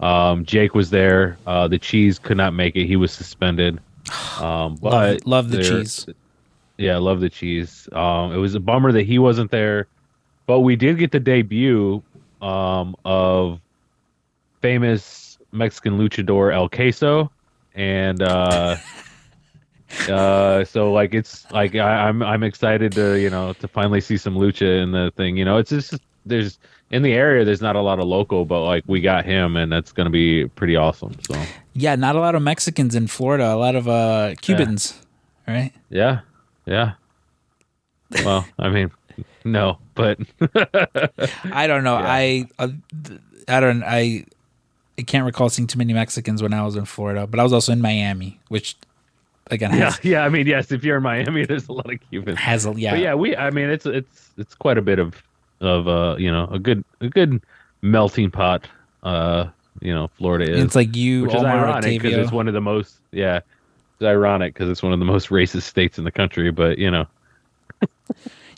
[0.00, 1.38] Um Jake was there.
[1.46, 2.86] Uh the Cheese could not make it.
[2.86, 3.80] He was suspended.
[4.40, 6.06] Um but Love, love the cheese.
[6.80, 7.90] Yeah, love the cheese.
[7.92, 9.86] Um, it was a bummer that he wasn't there,
[10.46, 12.02] but we did get the debut
[12.40, 13.60] um, of
[14.62, 17.30] famous Mexican luchador El Queso,
[17.74, 18.76] and uh,
[20.08, 24.16] uh, so like it's like I, I'm I'm excited to you know to finally see
[24.16, 25.36] some lucha in the thing.
[25.36, 25.94] You know, it's just
[26.26, 26.58] there's
[26.90, 29.70] in the area there's not a lot of local, but like we got him, and
[29.70, 31.14] that's gonna be pretty awesome.
[31.26, 31.40] So
[31.74, 33.52] Yeah, not a lot of Mexicans in Florida.
[33.52, 34.98] A lot of uh Cubans,
[35.46, 35.72] right?
[35.88, 36.20] yeah,
[36.66, 36.92] yeah.
[38.24, 38.90] Well, I mean,
[39.44, 40.18] no, but
[41.52, 41.98] I don't know.
[41.98, 42.06] Yeah.
[42.06, 42.68] I uh,
[43.48, 44.24] I don't I.
[44.98, 47.54] I can't recall seeing too many Mexicans when I was in Florida, but I was
[47.54, 48.76] also in Miami, which
[49.50, 50.24] again Yeah, has, yeah.
[50.24, 50.70] I mean, yes.
[50.72, 52.38] If you're in Miami, there's a lot of Cubans.
[52.38, 53.36] has a yeah, But yeah, we.
[53.36, 55.22] I mean, it's it's it's quite a bit of
[55.60, 57.42] of uh you know a good a good
[57.82, 58.66] melting pot.
[59.02, 59.46] Uh,
[59.80, 60.64] you know, Florida is.
[60.64, 63.40] It's like you, which is ironic because it's one of the most yeah.
[63.96, 66.90] It's ironic because it's one of the most racist states in the country, but you
[66.90, 67.06] know.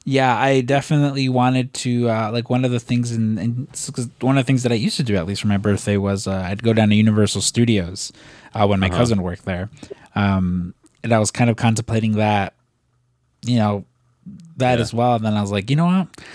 [0.05, 3.69] Yeah, I definitely wanted to uh, like one of the things, and
[4.21, 6.27] one of the things that I used to do at least for my birthday was
[6.27, 8.13] uh, I'd go down to Universal Studios
[8.55, 8.97] uh, when my uh-huh.
[8.97, 9.71] cousin worked there,
[10.17, 12.55] um, and I was kind of contemplating that,
[13.45, 13.85] you know,
[14.57, 14.83] that yeah.
[14.83, 15.17] as well.
[15.17, 16.09] And then I was like, you know what?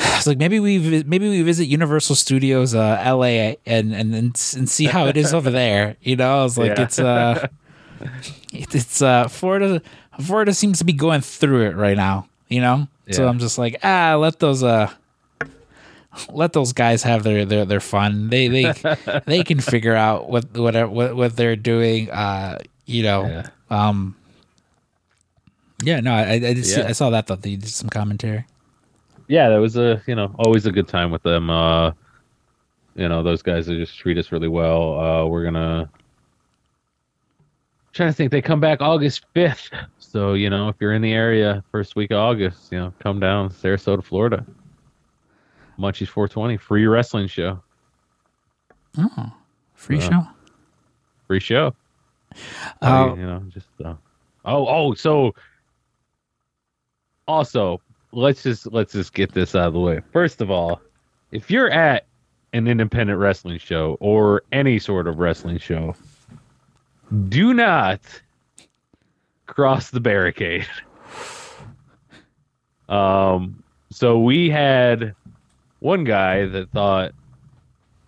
[0.00, 3.56] It's like maybe we maybe we visit Universal Studios, uh, L.A.
[3.66, 5.96] and and and see how it is over there.
[6.02, 6.82] You know, I was like, yeah.
[6.84, 7.48] it's uh,
[8.52, 9.82] it's uh, Florida.
[10.20, 12.88] Florida seems to be going through it right now you know.
[13.06, 13.14] Yeah.
[13.14, 14.90] So I'm just like, ah, let those uh,
[16.30, 18.28] let those guys have their their their fun.
[18.28, 18.72] They they
[19.26, 22.10] they can figure out what whatever what what they're doing.
[22.10, 22.58] Uh,
[22.88, 23.48] you know, yeah.
[23.70, 24.16] um,
[25.82, 26.00] yeah.
[26.00, 26.86] No, I I, just, yeah.
[26.86, 27.26] I saw that.
[27.26, 28.44] Thought they did some commentary.
[29.28, 31.50] Yeah, that was a you know always a good time with them.
[31.50, 31.92] Uh,
[32.96, 34.98] you know those guys they just treat us really well.
[34.98, 35.90] Uh, we're gonna
[37.92, 39.70] trying to think they come back August fifth.
[39.98, 43.20] So, you know, if you're in the area first week of August, you know, come
[43.20, 44.46] down Sarasota, Florida.
[45.78, 47.60] Munchies 420, free wrestling show.
[48.96, 49.32] Oh,
[49.74, 50.26] free uh, show.
[51.26, 51.74] Free show.
[52.80, 53.94] Uh, you know, just uh,
[54.44, 55.34] oh, oh, so
[57.26, 57.80] also
[58.12, 60.00] let's just let's just get this out of the way.
[60.12, 60.80] First of all,
[61.32, 62.06] if you're at
[62.52, 65.94] an independent wrestling show or any sort of wrestling show,
[67.28, 68.00] do not
[69.46, 70.66] cross the barricade.
[72.88, 75.14] um, so we had
[75.80, 77.12] one guy that thought,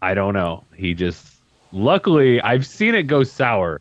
[0.03, 0.64] I don't know.
[0.75, 1.27] He just,
[1.73, 3.81] luckily, I've seen it go sour.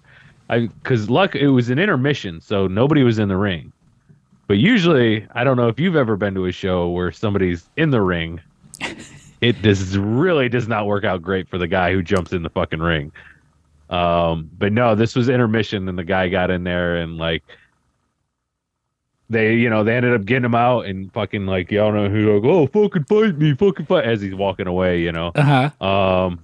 [0.50, 3.72] I because luck it was an intermission, so nobody was in the ring.
[4.48, 7.92] But usually, I don't know if you've ever been to a show where somebody's in
[7.92, 8.42] the ring.
[9.42, 12.50] it does really does not work out great for the guy who jumps in the
[12.50, 13.12] fucking ring.
[13.90, 17.44] Um, but no, this was intermission, and the guy got in there and like
[19.30, 22.36] they, you know, they ended up getting him out and fucking like y'all know who
[22.36, 25.32] like, oh fucking fight me, fucking fight as he's walking away, you know.
[25.36, 25.86] Uh-huh.
[25.86, 26.40] Um,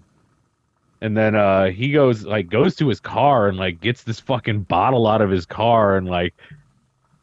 [1.05, 4.61] and then uh he goes like goes to his car and like gets this fucking
[4.61, 6.33] bottle out of his car and like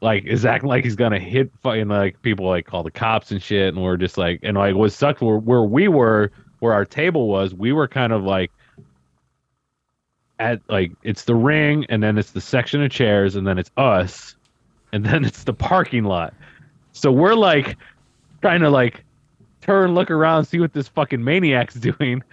[0.01, 3.41] like is acting like he's gonna hit fucking like people like call the cops and
[3.41, 6.85] shit and we're just like and like what sucked where, where we were where our
[6.85, 8.51] table was we were kind of like
[10.39, 13.71] at like it's the ring and then it's the section of chairs and then it's
[13.77, 14.35] us
[14.91, 16.33] and then it's the parking lot.
[16.93, 17.77] So we're like
[18.41, 19.03] trying to like
[19.61, 22.23] turn, look around, see what this fucking maniac's doing,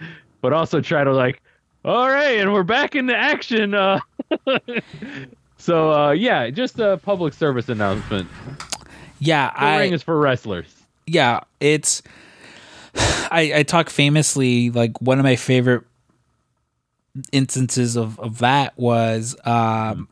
[0.41, 1.41] but also try to like,
[1.85, 3.73] all right, and we're back into action.
[3.73, 3.99] Uh,
[5.57, 8.27] so uh, yeah, just a public service announcement.
[9.19, 10.73] Yeah, the I, ring is for wrestlers.
[11.07, 12.01] Yeah, it's.
[13.33, 15.83] I, I talk famously like one of my favorite
[17.31, 20.07] instances of, of that was um,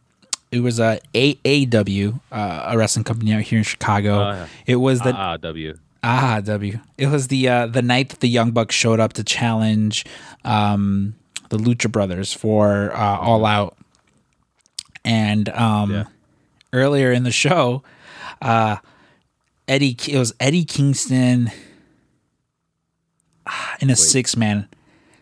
[0.51, 4.31] it was a AAW, uh, a wrestling company out here in Chicago.
[4.31, 4.47] Yeah.
[4.65, 5.77] It was the AAW.
[6.03, 6.81] AAW.
[6.97, 10.05] It was the uh, the night that the Young Bucks showed up to challenge
[10.43, 11.15] um,
[11.49, 13.77] the Lucha Brothers for uh, All Out,
[15.03, 16.03] and um, yeah.
[16.73, 17.83] earlier in the show,
[18.41, 18.77] uh,
[19.67, 21.51] Eddie it was Eddie Kingston
[23.79, 24.67] in a six man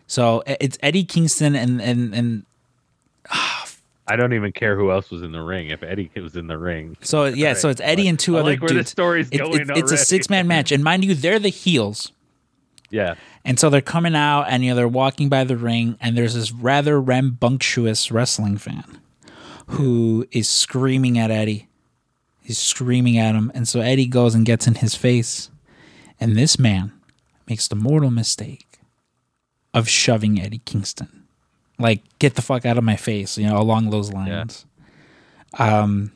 [0.08, 2.44] so it's Eddie Kingston and and and.
[4.08, 5.68] I don't even care who else was in the ring.
[5.68, 7.56] If Eddie was in the ring, so yeah, right.
[7.56, 8.86] so it's Eddie and two I other like where dudes.
[8.86, 9.60] the story's it, going.
[9.60, 12.12] It, it's a six man match, and mind you, they're the heels.
[12.90, 13.14] Yeah.
[13.44, 16.34] And so they're coming out, and you know they're walking by the ring, and there's
[16.34, 19.00] this rather rambunctious wrestling fan
[19.68, 21.68] who is screaming at Eddie.
[22.42, 25.50] He's screaming at him, and so Eddie goes and gets in his face,
[26.18, 26.92] and this man
[27.46, 28.80] makes the mortal mistake
[29.74, 31.17] of shoving Eddie Kingston.
[31.78, 34.66] Like, get the fuck out of my face, you know, along those lines.
[35.58, 35.82] Yeah.
[35.82, 36.12] Um,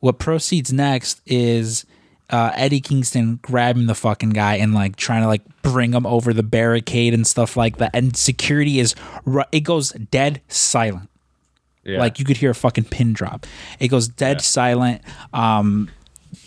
[0.00, 1.86] what proceeds next is
[2.30, 6.32] uh, Eddie Kingston grabbing the fucking guy and like trying to like bring him over
[6.32, 7.90] the barricade and stuff like that.
[7.94, 8.94] And security is
[9.52, 11.08] it goes dead silent.
[11.84, 11.98] Yeah.
[11.98, 13.46] Like you could hear a fucking pin drop.
[13.78, 14.42] It goes dead yeah.
[14.42, 15.02] silent.
[15.32, 15.90] Um,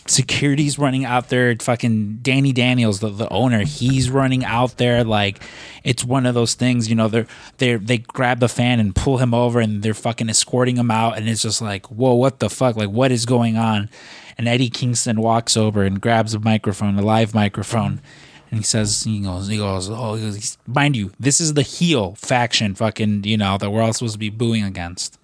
[0.06, 1.56] security's running out there.
[1.60, 5.04] Fucking Danny Daniels, the, the owner, he's running out there.
[5.04, 5.41] Like
[5.84, 9.17] it's one of those things, you know, they're they they grab the fan and pull
[9.17, 12.50] him over and they're fucking escorting him out and it's just like, whoa, what the
[12.50, 12.76] fuck?
[12.76, 13.90] Like what is going on?
[14.38, 18.02] And Eddie Kingston walks over and grabs a microphone, a live microphone,
[18.50, 20.17] and he says, he goes, he goes, oh,
[20.65, 24.19] mind you, this is the heel faction, fucking, you know, that we're all supposed to
[24.19, 25.19] be booing against.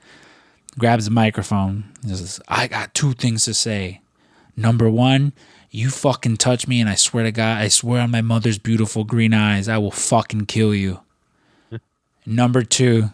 [0.78, 4.02] Grabs a microphone, He says, I got two things to say.
[4.56, 5.34] Number one,
[5.72, 9.04] you fucking touch me, and I swear to God, I swear on my mother's beautiful
[9.04, 11.00] green eyes, I will fucking kill you.
[12.26, 13.10] Number two,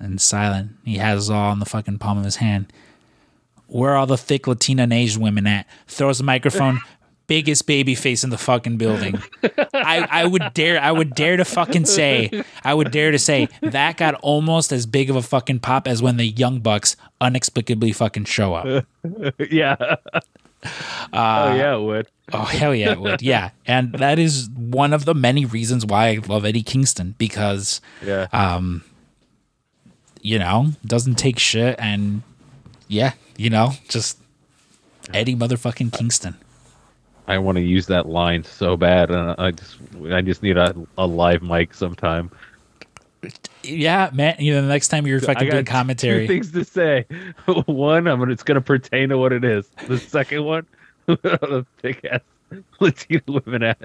[0.00, 0.72] and silent.
[0.84, 2.72] He has it all in the fucking palm of his hand.
[3.66, 5.66] Where are all the thick Latina and Asian women at?
[5.86, 6.80] Throws the microphone.
[7.30, 9.22] biggest baby face in the fucking building.
[9.72, 13.48] I, I would dare I would dare to fucking say I would dare to say
[13.62, 17.92] that got almost as big of a fucking pop as when the Young Bucks inexplicably
[17.92, 18.84] fucking show up.
[19.50, 19.76] yeah.
[21.12, 22.08] oh yeah, it would.
[22.32, 23.22] Oh hell yeah, it would.
[23.22, 27.80] Yeah, and that is one of the many reasons why I love Eddie Kingston because
[28.04, 28.26] Yeah.
[28.32, 28.82] um,
[30.20, 32.22] you know, doesn't take shit and
[32.88, 34.18] yeah, you know, just
[35.14, 36.36] Eddie motherfucking Kingston.
[37.30, 39.78] I want to use that line so bad, and I just
[40.10, 42.28] I just need a, a live mic sometime.
[43.62, 44.34] Yeah, man.
[44.40, 47.06] You know, the next time you're I fucking got doing two commentary, things to say.
[47.66, 49.68] one, I'm gonna it's gonna pertain to what it is.
[49.86, 50.66] The second one,
[51.06, 52.20] the big ass
[52.80, 53.78] Latino women at.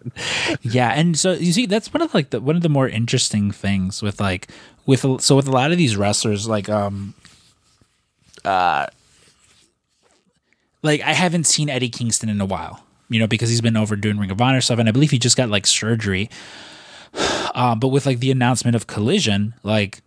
[0.61, 0.89] yeah.
[0.89, 4.01] And so you see, that's one of like the one of the more interesting things
[4.01, 4.47] with like
[4.87, 7.13] with so with a lot of these wrestlers, like um,
[8.43, 8.87] uh,
[10.81, 12.84] like I haven't seen Eddie Kingston in a while.
[13.15, 15.19] You know, because he's been over doing Ring of Honor stuff, and I believe he
[15.19, 16.29] just got like surgery.
[17.55, 20.01] Uh, but with like the announcement of Collision, like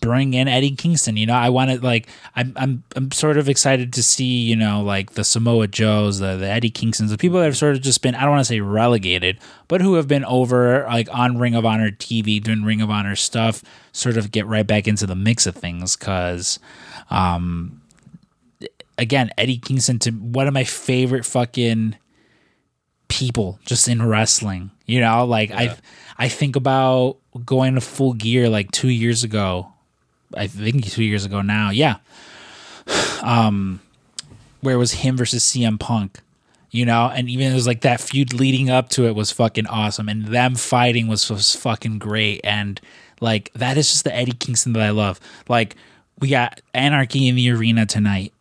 [0.00, 1.16] bring in Eddie Kingston.
[1.16, 4.56] You know, I want to like I'm I'm I'm sort of excited to see you
[4.56, 7.82] know like the Samoa Joes, the the Eddie Kingstons, the people that have sort of
[7.82, 11.38] just been I don't want to say relegated, but who have been over like on
[11.38, 13.62] Ring of Honor TV doing Ring of Honor stuff,
[13.92, 16.58] sort of get right back into the mix of things because.
[17.10, 17.82] Um,
[19.00, 21.96] again, Eddie Kingston to one of my favorite fucking
[23.08, 24.70] people just in wrestling.
[24.86, 25.76] You know, like I
[26.18, 29.72] I think about going to full gear like two years ago.
[30.36, 31.70] I think two years ago now.
[31.70, 31.96] Yeah.
[33.22, 33.80] Um
[34.62, 36.20] where it was him versus CM Punk.
[36.70, 39.66] You know, and even it was like that feud leading up to it was fucking
[39.66, 40.08] awesome.
[40.08, 42.40] And them fighting was, was fucking great.
[42.44, 42.80] And
[43.20, 45.20] like that is just the Eddie Kingston that I love.
[45.48, 45.76] Like
[46.18, 48.32] we got Anarchy in the arena tonight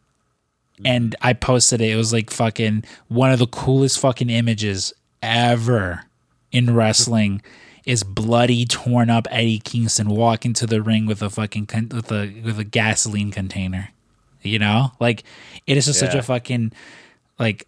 [0.86, 1.92] and I posted it.
[1.92, 6.04] It was like fucking one of the coolest fucking images ever
[6.52, 7.42] in wrestling.
[7.86, 12.12] Is bloody, torn up Eddie Kingston walking to the ring with a fucking con- with
[12.12, 13.90] a with a gasoline container.
[14.44, 15.24] You know, like
[15.66, 16.72] it is just such a fucking
[17.40, 17.66] like.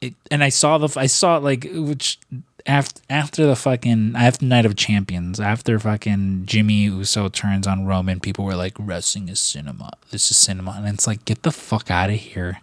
[0.00, 2.18] It, and I saw the I saw it like which
[2.68, 8.20] after after the fucking after Night of Champions after fucking Jimmy Uso turns on Roman,
[8.20, 9.92] people were like wrestling is cinema.
[10.10, 12.60] This is cinema, and it's like get the fuck out of here.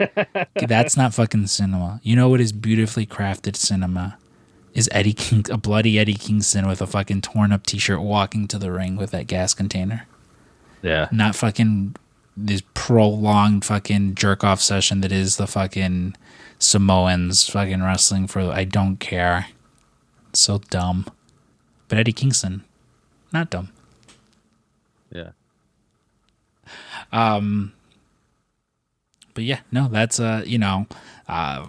[0.54, 2.00] That's not fucking cinema.
[2.02, 4.16] You know what is beautifully crafted cinema?
[4.74, 8.46] Is Eddie King a bloody Eddie Kingston with a fucking torn up t shirt walking
[8.48, 10.06] to the ring with that gas container.
[10.82, 11.08] Yeah.
[11.10, 11.96] Not fucking
[12.36, 16.14] this prolonged fucking jerk off session that is the fucking
[16.58, 19.46] Samoans fucking wrestling for I don't care.
[20.32, 21.06] So dumb.
[21.88, 22.64] But Eddie Kingston,
[23.32, 23.70] not dumb.
[25.12, 25.30] Yeah.
[27.12, 27.72] Um
[29.34, 30.86] but yeah, no, that's uh, you know,
[31.28, 31.66] uh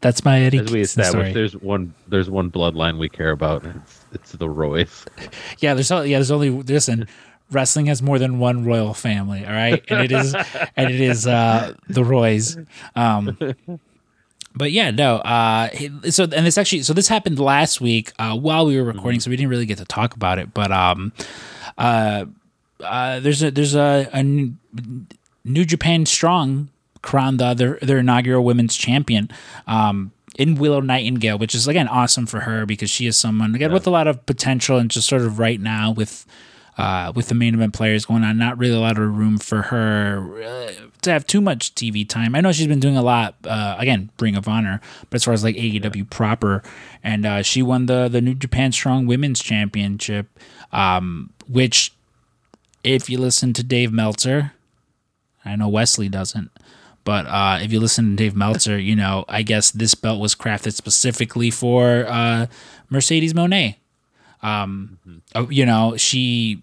[0.00, 1.32] that's my Eddie As we Kingston established, story.
[1.32, 3.64] there's one there's one bloodline we care about.
[3.64, 5.04] It's, it's the Roys.
[5.60, 7.06] Yeah, there's only, yeah, there's only listen.
[7.50, 10.34] Wrestling has more than one royal family, all right, and it is
[10.76, 12.56] and it is uh, the Roys.
[12.96, 13.36] Um,
[14.54, 15.16] but yeah, no.
[15.16, 15.70] Uh,
[16.10, 19.30] so and this actually, so this happened last week uh, while we were recording, so
[19.30, 20.54] we didn't really get to talk about it.
[20.54, 21.12] But um,
[21.76, 22.26] uh,
[22.80, 26.68] uh, there's a there's a, a New Japan Strong
[27.02, 29.30] crowned the, their their inaugural women's champion.
[29.66, 33.72] Um, in Willow Nightingale, which is again awesome for her because she is someone again
[33.72, 36.26] with a lot of potential and just sort of right now with
[36.76, 39.62] uh, with the main event players going on, not really a lot of room for
[39.62, 40.72] her uh,
[41.02, 42.34] to have too much TV time.
[42.34, 45.34] I know she's been doing a lot, uh, again, Ring of Honor, but as far
[45.34, 46.62] as like AEW proper,
[47.02, 50.26] and uh, she won the the New Japan Strong Women's Championship,
[50.72, 51.92] um, which
[52.82, 54.52] if you listen to Dave Meltzer,
[55.44, 56.50] I know Wesley doesn't.
[57.04, 60.34] But uh, if you listen to Dave Meltzer, you know, I guess this belt was
[60.34, 62.46] crafted specifically for uh,
[62.88, 63.74] Mercedes Mone.
[64.42, 64.98] Um,
[65.34, 66.62] uh, you know, she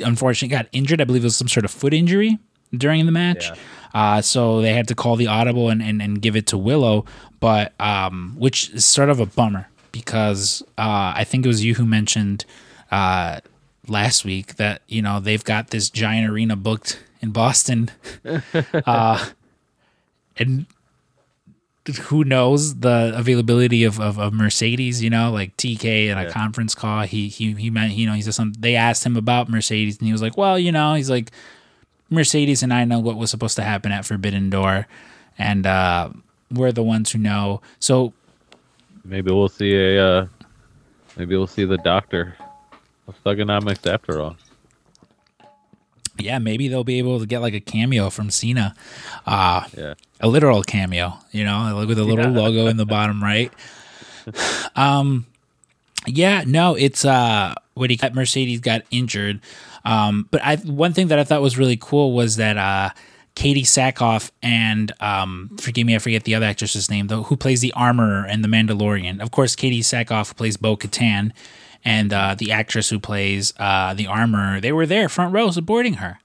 [0.00, 1.00] unfortunately got injured.
[1.00, 2.38] I believe it was some sort of foot injury
[2.72, 3.48] during the match.
[3.48, 3.56] Yeah.
[3.94, 7.04] Uh, so they had to call the audible and, and, and give it to Willow,
[7.40, 11.74] but um, which is sort of a bummer because uh, I think it was you
[11.74, 12.46] who mentioned
[12.90, 13.40] uh,
[13.86, 17.90] last week that you know they've got this giant arena booked in Boston,
[18.86, 19.28] uh,
[20.36, 20.66] and
[22.02, 26.30] who knows the availability of, of, of Mercedes, you know, like TK in a Yeah.
[26.30, 29.48] conference call, he, he, he meant, you know, he said something, they asked him about
[29.48, 31.30] Mercedes and he was like, well, you know, he's like,
[32.08, 34.86] Mercedes and I know what was supposed to happen at Forbidden Door
[35.38, 36.10] and, uh,
[36.52, 37.62] we're the ones who know.
[37.80, 38.12] So
[39.04, 40.06] Maybe we'll see a.
[40.20, 40.26] Uh,
[41.16, 42.36] maybe we'll see the doctor
[43.08, 44.36] of thuganomics after all.
[46.18, 48.74] Yeah, maybe they'll be able to get like a cameo from Cena.
[49.26, 49.94] Uh Yeah.
[50.24, 52.40] A literal cameo, you know, like with a little Yeah.
[52.40, 53.52] logo in the bottom right.
[54.76, 55.26] Um
[56.06, 59.40] yeah, no, it's uh when he got Mercedes got injured.
[59.84, 62.90] Um but I one thing that I thought was really cool was that uh
[63.34, 67.60] Katee Sackhoff and um forgive me, I forget the other actress's name though, who plays
[67.60, 69.20] the armorer in The Mandalorian.
[69.20, 71.32] Of course, Katee Sackhoff plays Bo Katan
[71.84, 75.94] and uh the actress who plays uh the armorer, they were there front row supporting
[75.94, 76.20] her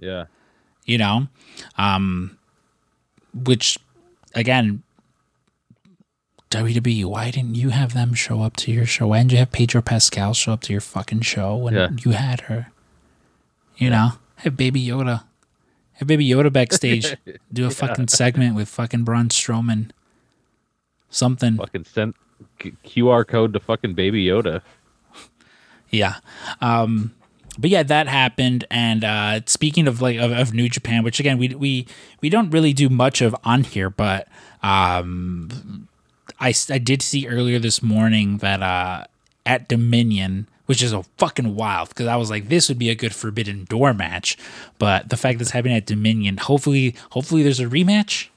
[0.00, 0.24] Yeah.
[0.86, 1.28] you know
[1.78, 2.36] um
[3.34, 3.78] which
[4.34, 4.82] again
[6.50, 9.08] WWE, why didn't you have them show up to your show?
[9.08, 11.88] Why didn't you have Pedro Pascal show up to your fucking show when Yeah.
[12.04, 12.70] you had her?
[13.78, 15.24] You know, have Baby Yoda,
[15.94, 17.16] have Baby Yoda backstage,
[17.52, 19.90] do a fucking segment with fucking Braun Strowman,
[21.08, 21.56] something.
[21.56, 22.14] Fucking send
[22.60, 24.60] QR code to fucking Baby Yoda.
[25.90, 26.16] Yeah.
[26.60, 27.14] Um
[27.58, 28.64] but yeah, that happened.
[28.70, 31.86] And uh speaking of like of, of New Japan, which again we we
[32.20, 34.28] we don't really do much of on here, but
[34.62, 35.88] um
[36.40, 39.04] I, I did see earlier this morning that uh
[39.44, 42.94] at Dominion, which is a fucking wild because I was like, this would be a
[42.94, 44.36] good Forbidden Door match.
[44.78, 48.28] But the fact that it's happening at Dominion, hopefully hopefully there's a rematch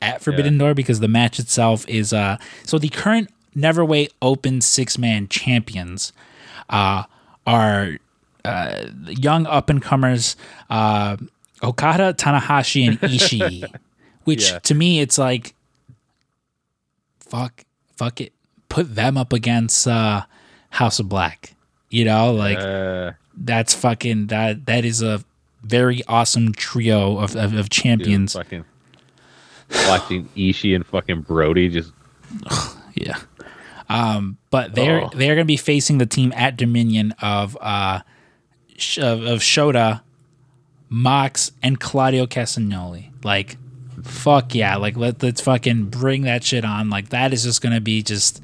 [0.00, 0.58] at Forbidden Yeah.
[0.60, 6.12] Door because the match itself is uh so the current Neverweight Open six man champions
[6.70, 7.04] uh
[7.46, 7.98] are
[8.46, 10.36] uh young up and comers
[10.70, 11.16] uh
[11.62, 13.64] Okada, Tanahashi, and Ishii.
[14.24, 14.58] which Yeah.
[14.60, 15.54] to me it's like
[17.20, 17.64] fuck
[17.96, 18.32] fuck it.
[18.68, 20.24] Put them up against uh
[20.70, 21.54] House of Black.
[21.90, 25.22] You know, like uh, that's fucking that that is a
[25.62, 28.32] very awesome trio of, of, of dude, champions.
[28.34, 28.64] fucking
[29.88, 31.92] watching Ishii and fucking Brody just
[32.94, 33.16] Yeah.
[33.88, 35.10] Um, but they're Oh.
[35.14, 38.00] they're gonna be facing the team at Dominion of uh
[38.98, 40.00] of, of Shota,
[40.88, 43.10] Mox, and Claudio Castagnoli.
[43.24, 43.56] Like,
[44.02, 44.76] fuck yeah!
[44.76, 46.90] Like let let's fucking bring that shit on.
[46.90, 48.42] Like that is just gonna be just.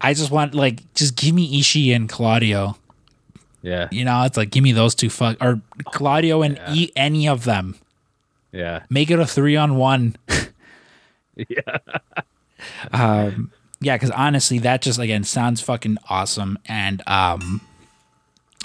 [0.00, 2.76] I just want like just give me Ishii and Claudio.
[3.62, 7.28] yeah You know, it's like give me those two fuck or Claudio and e- any
[7.28, 7.76] of them.
[8.50, 10.16] yeah Make it a three on one.
[11.36, 11.78] yeah
[12.92, 17.60] um yeah because honestly that just again sounds fucking awesome and um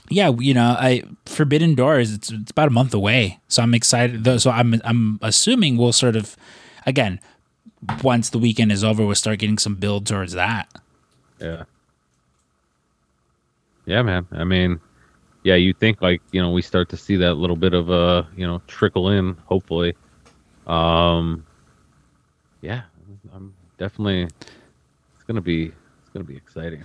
[0.10, 4.24] yeah you know i forbidden doors it's, it's about a month away so i'm excited
[4.24, 6.36] though so i'm i'm assuming we'll sort of
[6.86, 7.20] again
[8.04, 10.68] once the weekend is over we'll start getting some build towards that
[11.40, 11.64] Yeah.
[13.86, 14.28] Yeah, man.
[14.32, 14.82] I mean,
[15.44, 18.24] yeah, you think like, you know, we start to see that little bit of uh,
[18.36, 19.94] you know, trickle in, hopefully.
[20.66, 21.46] Um
[22.62, 22.82] yeah,
[23.34, 26.84] I'm definitely it's gonna be it's gonna be exciting.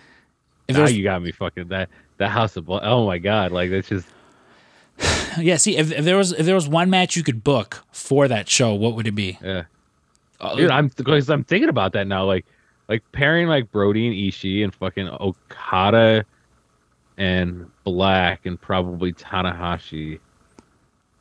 [0.69, 1.89] if Now you got me fucking that
[2.19, 4.09] that house of Bla- oh my god, like that's just
[5.39, 8.29] yeah see if, if there was if there was one match you could book for
[8.29, 9.65] that show what would it be yeah.
[10.41, 12.25] Uh, Dude, I'm because I'm thinking about that now.
[12.25, 12.45] Like,
[12.89, 16.25] like pairing like Brody and Ishii and fucking Okada
[17.17, 20.19] and Black and probably Tanahashi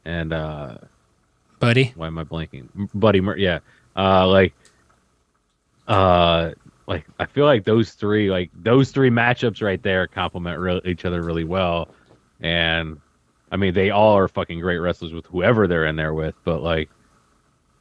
[0.06, 0.76] and uh
[1.60, 2.68] buddy why am I blanking?
[2.96, 3.60] Buddy, Mur- yeah,
[3.96, 4.54] uh, like,
[5.88, 6.52] uh,
[6.92, 11.06] like I feel like those three, like those three matchups right there, complement re- each
[11.06, 11.88] other really well,
[12.42, 13.00] and
[13.52, 16.62] I mean they all are fucking great wrestlers with whoever they're in there with, but
[16.62, 16.90] like,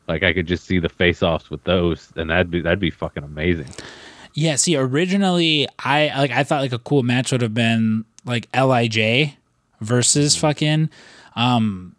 [0.07, 3.25] like I could just see the face-offs with those, and that'd be that'd be fucking
[3.25, 3.69] amazing.
[4.35, 8.49] Yeah, see, originally I like I thought like a cool match would have been like
[8.55, 9.35] Lij
[9.81, 10.89] versus fucking
[11.35, 11.97] um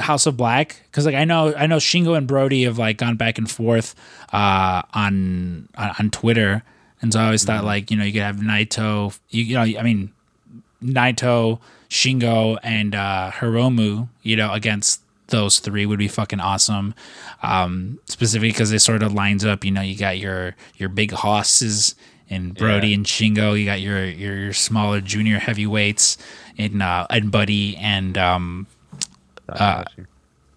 [0.00, 3.16] House of Black because like I know I know Shingo and Brody have like gone
[3.16, 3.94] back and forth
[4.32, 6.62] uh on on, on Twitter.
[7.02, 9.62] And so I always thought like you know you could have Naito you, you know
[9.78, 10.12] I mean
[10.82, 16.94] Naito Shingo and uh Hiromu you know against those three would be fucking awesome.
[17.42, 21.10] Um specifically because it sort of lines up you know you got your your big
[21.12, 21.94] hosses
[22.30, 22.94] and Brody Yeah.
[22.94, 23.58] and Shingo.
[23.58, 26.16] You got your your, your smaller junior heavyweights
[26.56, 28.66] in uh and Buddy and um
[29.56, 30.06] Tanahashi.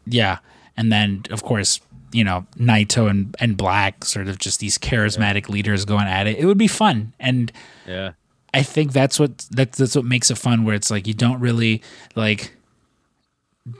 [0.05, 0.39] yeah.
[0.77, 1.79] And then of course
[2.11, 6.37] you know Naito and and Black sort of just these charismatic leaders going at it.
[6.37, 7.13] It would be fun.
[7.19, 7.51] And
[7.85, 8.11] yeah,
[8.53, 11.39] I think that's what that's that's what makes it fun where it's like you don't
[11.41, 11.81] really
[12.15, 12.55] like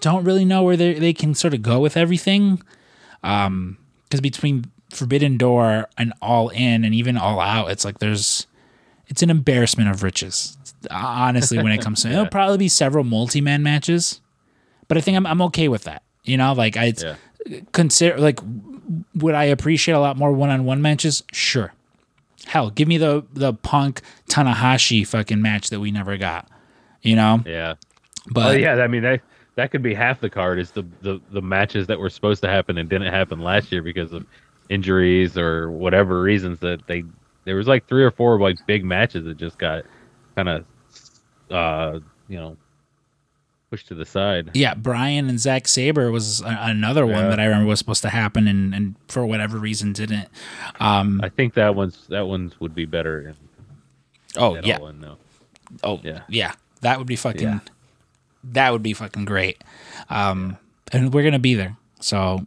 [0.02, 2.62] don't really know where they they can sort of go with everything.
[3.24, 3.78] Um
[4.12, 8.48] cuz between Forbidden Door and All In and even All Out it's like there's
[9.08, 10.58] it's an embarrassment of riches
[10.92, 14.22] honestly when it comes to it'll probably be several multi-man matches
[14.88, 17.16] but I think I'm I'm okay with that you know like I yeah,
[17.72, 18.40] consider like
[19.16, 21.24] would I appreciate a lot more one-on-one matches?
[21.32, 21.74] Sure.
[22.46, 26.48] Hell, give me the the Punk Tanahashi fucking match that we never got.
[27.02, 27.44] You know?
[27.46, 27.76] yeah.
[28.32, 29.22] But Oh yeah, I mean that
[29.56, 32.50] that could be half the card is the, the the matches that were supposed to
[32.50, 34.26] happen and didn't happen last year because of
[34.70, 37.04] injuries or whatever reasons that they
[37.46, 39.84] there was like three or four like big matches that just got
[40.36, 40.66] kind of
[41.52, 42.58] uh you know
[43.70, 44.52] pushed to the side.
[44.54, 47.30] yeah, Bryan and Zack Sabre was a- another one Yeah.
[47.30, 50.28] that I remember was supposed to happen and, and for whatever reason didn't.
[50.80, 53.36] Um, I think that one's that one's would be better in
[54.38, 55.18] oh yeah, one though.
[55.84, 56.54] oh yeah, Yeah.
[56.82, 57.42] that would be fucking.
[57.48, 57.60] Yeah.
[58.44, 59.64] That would be fucking great.
[60.10, 60.58] Um,
[60.92, 61.78] and we're gonna be there.
[62.00, 62.46] So,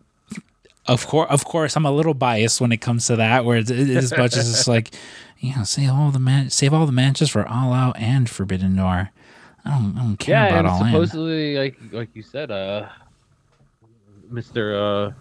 [0.87, 3.45] of course, of course, I'm a little biased when it comes to that.
[3.45, 4.95] Where it's, as much as it's like,
[5.41, 8.77] you know, save all the man, save all the matches for All Out and Forbidden
[8.77, 9.11] Door.
[9.69, 10.93] I don't, I don't care Yeah, about and All In.
[10.93, 12.89] supposedly like like you said, uh
[14.33, 14.75] Mr.
[14.75, 15.13] uh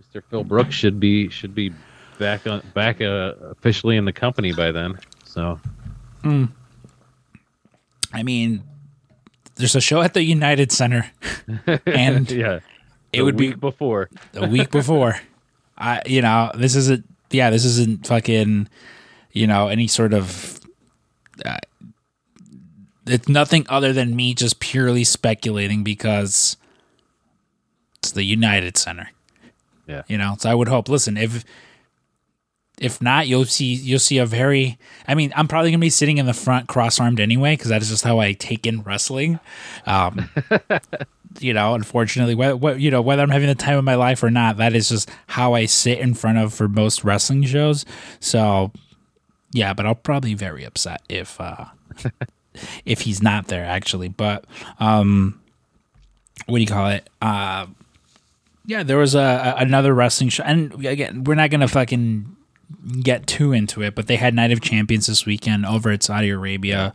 [0.00, 0.22] Mr.
[0.30, 1.72] Phil Brooks should be should be
[2.18, 4.98] back on back uh, officially in the company by then.
[5.24, 5.58] So
[8.12, 8.62] I mean,
[9.56, 11.10] there's a show at the United Center,
[11.86, 12.60] and yeah.
[13.12, 14.08] it would be before.
[14.34, 15.20] a week before.
[15.76, 17.04] I, you know, this isn't.
[17.30, 18.68] Yeah, this isn't fucking.
[19.32, 20.60] You know, any sort of.
[21.44, 21.58] Uh,
[23.06, 26.56] it's nothing other than me just purely speculating because
[27.98, 29.10] it's the United Center.
[29.86, 30.02] Yeah.
[30.08, 30.88] You know, so I would hope.
[30.88, 31.44] Listen, if
[32.78, 34.78] if not, you'll see you'll see a very.
[35.06, 37.82] I mean, I'm probably gonna be sitting in the front, cross armed anyway, because that
[37.82, 39.38] is just how I take in wrestling.
[39.86, 40.28] Um,
[41.40, 44.22] you know, unfortunately, whether what you know whether I'm having the time of my life
[44.22, 47.84] or not, that is just how I sit in front of for most wrestling shows.
[48.20, 48.72] So,
[49.52, 51.66] yeah, but I'll probably be very upset if uh
[52.84, 54.08] if he's not there actually.
[54.08, 54.44] But
[54.80, 55.40] um,
[56.46, 57.08] what do you call it?
[57.22, 57.66] Uh,
[58.66, 59.18] yeah, there was a,
[59.58, 62.34] a another wrestling show, and again, we're not gonna fucking
[63.02, 66.30] get too into it, but they had Night of Champions this weekend over at Saudi
[66.30, 66.92] Arabia.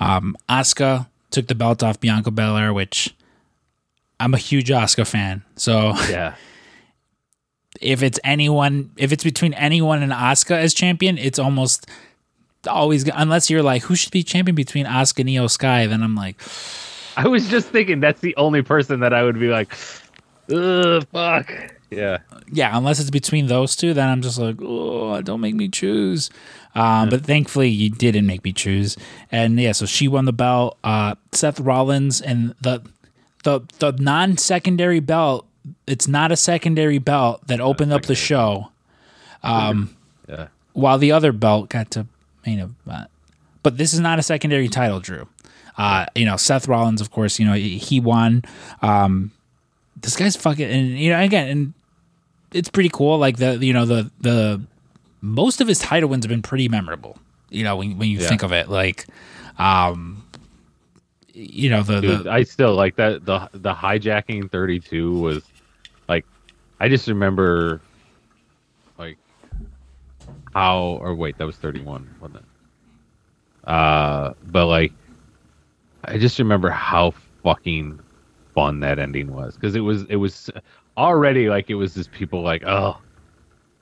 [0.00, 3.14] Um, Asuka took the belt off Bianca Belair, which
[4.20, 5.42] I'm a huge Asuka fan.
[5.56, 6.34] So Yeah.
[7.80, 11.86] if it's anyone, if it's between anyone and Asuka as champion, it's almost
[12.66, 16.14] always unless you're like who should be champion between Asuka and Iyo Sky, then I'm
[16.14, 16.40] like,
[17.16, 19.72] I was just thinking that's the only person that I would be like,
[20.52, 21.52] ugh, fuck.
[21.90, 22.18] Yeah.
[22.52, 26.28] yeah, unless it's between those two, then I'm just like, oh, don't make me choose.
[26.74, 28.96] Um, But thankfully, you didn't make me choose,
[29.32, 30.76] and yeah, so she won the belt.
[30.84, 32.82] Uh, Seth Rollins and the
[33.44, 35.46] the the non secondary belt.
[35.86, 38.68] It's not a secondary belt that opened up the show.
[40.28, 40.48] Yeah.
[40.74, 42.06] while the other belt got to
[42.48, 43.10] main event.
[43.62, 45.28] But this is not a secondary title, Drew.
[45.76, 48.42] Uh, you know, Seth Rollins, of course, you know, he won.
[48.82, 49.30] Um,
[50.00, 51.74] this guy's fucking, and you know, again, and
[52.52, 53.18] it's pretty cool.
[53.18, 54.60] Like the, you know, the the
[55.20, 57.18] most of his title wins have been pretty memorable.
[57.50, 58.28] You know, when when you Yeah.
[58.28, 59.06] think of it, like,
[59.58, 60.24] um,
[61.34, 65.44] you know, the, Dude, the I still like that the the hijacking 32 was
[66.08, 66.24] like
[66.80, 67.80] I just remember
[70.58, 72.44] how or wait, that was 31, wasn't it?
[73.70, 74.92] Uh but like
[76.04, 78.00] I just remember how fucking
[78.54, 80.50] fun that ending was cuz it was it was
[80.96, 82.98] already like it was just people like, "Oh,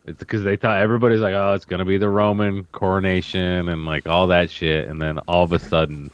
[0.06, 4.06] it's because they thought everybody's like, oh, it's gonna be the Roman coronation and like
[4.06, 6.10] all that shit, and then all of a sudden,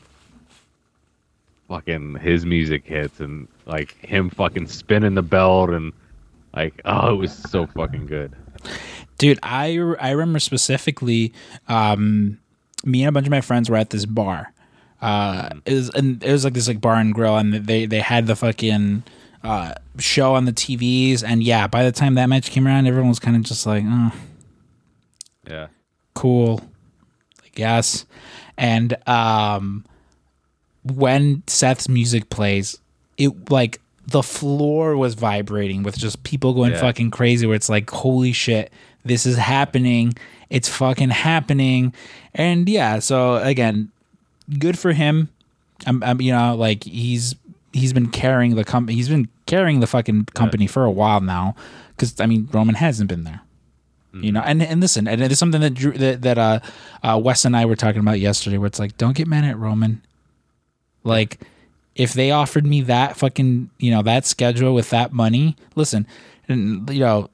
[1.68, 5.92] fucking his music hits and like him fucking spinning the belt and
[6.54, 8.32] like oh, it was so fucking good.
[9.22, 11.32] Dude, I I remember specifically,
[11.68, 12.38] um,
[12.84, 14.52] me and a bunch of my friends were at this bar.
[15.00, 18.00] Uh, it was and it was like this like bar and grill, and they they
[18.00, 19.04] had the fucking
[19.44, 23.10] uh show on the TVs, and yeah, by the time that match came around, everyone
[23.10, 24.12] was kind of just like, oh,
[25.48, 25.68] Yeah,
[26.14, 26.60] cool,
[27.44, 28.04] I guess.
[28.58, 29.84] And um,
[30.82, 32.76] when Seth's music plays,
[33.18, 36.80] it like the floor was vibrating with just people going Yeah.
[36.80, 37.46] fucking crazy.
[37.46, 38.72] Where it's like, holy shit,
[39.04, 40.14] this is happening.
[40.50, 41.94] It's fucking happening.
[42.34, 43.90] And yeah, so again,
[44.58, 45.28] good for him.
[45.86, 47.34] I'm, I'm you know, like he's
[47.72, 48.96] he's been carrying the company.
[48.96, 51.54] He's been carrying the fucking company for a while now.
[51.96, 53.42] Because I mean, Roman hasn't been there
[54.14, 56.60] you know and and listen and it's something that Drew, that, that uh,
[57.02, 59.58] uh wes and i were talking about yesterday where it's like don't get mad at
[59.58, 60.02] roman
[61.04, 61.40] like
[61.94, 66.06] if they offered me that fucking you know that schedule with that money listen
[66.48, 67.30] and you know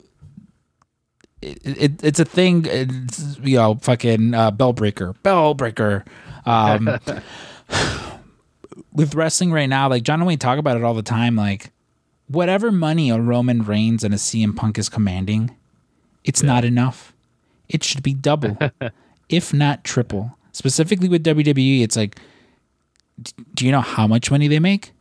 [1.43, 6.05] it, it it's a thing it's, you know fucking uh, bell breaker bell breaker
[6.47, 6.87] um
[8.93, 11.71] with wrestling right now like john and we talk about it all the time like
[12.27, 15.55] whatever money a roman reigns and a cm punk is commanding
[16.29, 17.15] it's not enough.
[17.71, 18.59] It should be double,
[19.31, 20.37] if not triple.
[20.53, 22.21] Specifically with WWE, it's like
[23.55, 24.93] do you know how much money they make?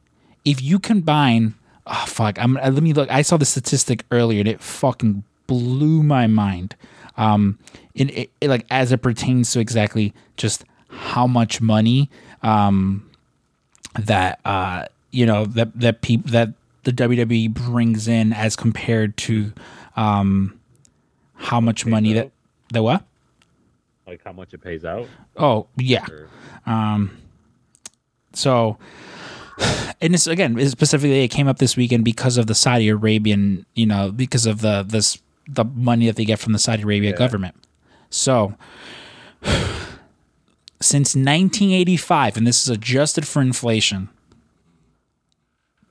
[0.46, 1.54] If you combine,
[1.86, 3.12] oh fuck, I'm uh, let me look.
[3.12, 6.76] I saw the statistic earlier and it fucking blew my mind.
[7.18, 7.58] Um,
[7.96, 12.10] in it, it, like as it pertains to exactly just how much money
[12.44, 13.10] um
[14.00, 16.50] that uh you know that that people that
[16.84, 19.52] the WWE brings in as compared to
[19.96, 20.58] um
[21.36, 22.32] how much money that
[22.72, 23.04] the what?
[24.06, 25.08] Like how much it pays out?
[25.36, 26.06] Oh yeah.
[26.10, 26.30] Or,
[28.34, 28.78] So,
[30.02, 33.86] and it's again specifically it came up this weekend because of the Saudi Arabian, you
[33.86, 37.56] know, because of the this the money that they get from the Saudi Arabia government.
[38.10, 38.56] So,
[40.82, 44.10] since 1985, and this is adjusted for inflation,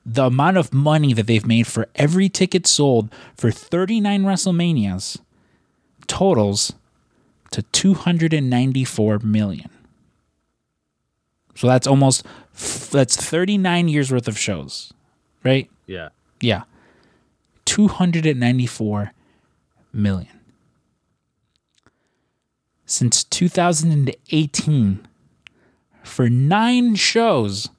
[0.05, 5.19] the amount of money that they've made for every ticket sold for 39 WrestleManias
[6.07, 6.73] totals
[7.51, 9.69] to 294 million.
[11.55, 12.25] So that's almost
[12.91, 14.93] that's 39 years worth of shows,
[15.43, 15.69] right?
[15.87, 16.09] yeah.
[16.39, 16.63] Yeah.
[17.65, 19.11] 294
[19.97, 20.39] million.
[22.85, 25.07] Since 2018
[26.03, 27.69] for 9 shows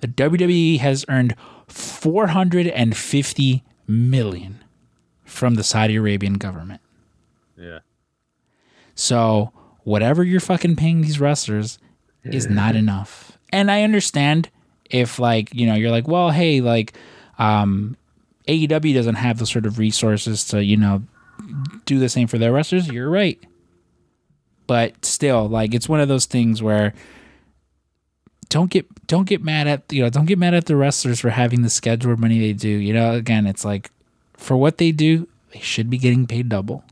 [0.00, 1.34] the WWE has earned
[1.68, 4.64] 450 million
[5.24, 6.80] from the Saudi Arabian government.
[7.56, 7.80] Yeah.
[8.94, 9.52] So
[9.82, 11.78] whatever you're fucking paying these wrestlers
[12.22, 13.38] is not enough.
[13.50, 14.50] And I understand
[14.90, 16.96] if like, you know, you're like, well, hey, like
[17.38, 17.96] um
[18.48, 21.02] AEW doesn't have the sort of resources to, you know,
[21.84, 22.88] do the same for their wrestlers.
[22.88, 23.42] You're right.
[24.66, 26.94] But still, like it's one of those things where
[28.48, 31.30] don't get don't get mad at you know, don't get mad at the wrestlers for
[31.30, 32.68] having the scheduled money they do.
[32.68, 33.90] You know, again, it's like
[34.34, 36.84] for what they do, they should be getting paid double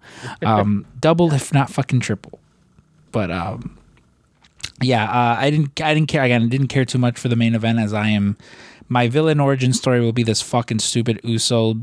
[0.42, 2.38] um, double if not fucking triple.
[3.10, 3.78] But um,
[4.80, 6.42] yeah, uh, I didn't I didn't care again.
[6.42, 8.36] I didn't care too much for the main event as I am.
[8.92, 11.76] My villain origin story will be this fucking stupid Uso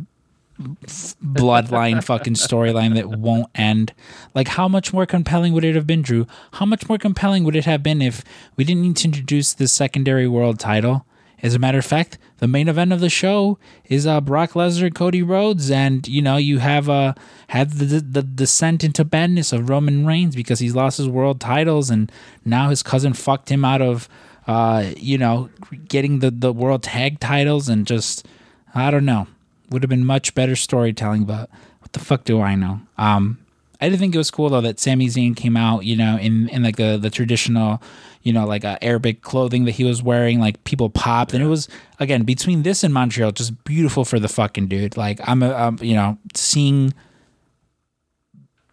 [0.59, 3.93] bloodline fucking storyline that won't end.
[4.35, 6.27] Like, how much more compelling would it have been, Drew?
[6.53, 8.23] How much more compelling would it have been if
[8.57, 11.07] we didn't need to introduce the secondary world title?
[11.41, 14.93] As a matter of fact, the main event of the show is uh, Brock Lesnar
[14.93, 17.13] Cody Rhodes, and you know you have uh
[17.47, 21.39] had the, the the descent into badness of Roman Reigns because he's lost his world
[21.39, 22.11] titles, and
[22.45, 24.09] now his cousin fucked him out of
[24.49, 25.49] uh you know
[25.87, 28.27] getting the the world tag titles, and just
[28.73, 29.27] I don't know
[29.69, 32.81] would have been much better storytelling, but what the fuck do I know?
[32.97, 33.37] Um,
[33.81, 36.49] I did think it was cool though that Sami Zayn came out, you know, in
[36.49, 37.81] in like the the traditional,
[38.23, 40.39] you know, like uh, Arabic clothing that he was wearing.
[40.39, 41.69] Like people popped, and it was
[41.99, 44.97] again between this and Montreal, just beautiful for the fucking dude.
[44.97, 46.93] Like I'm, a, um, you know, seeing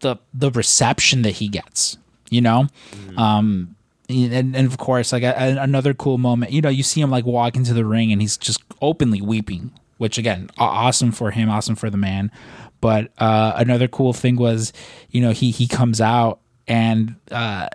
[0.01, 1.99] the the reception that he gets,
[2.31, 2.67] you know,
[3.17, 3.76] um.
[4.09, 7.11] And, and of course, like a, a- another cool moment, you know, you see him
[7.11, 11.51] like walk into the ring and he's just openly weeping, which again, awesome for him,
[11.51, 12.31] awesome for the man.
[12.81, 14.73] But uh, another cool thing was,
[15.11, 16.39] you know, he he comes out
[16.69, 17.69] and uh,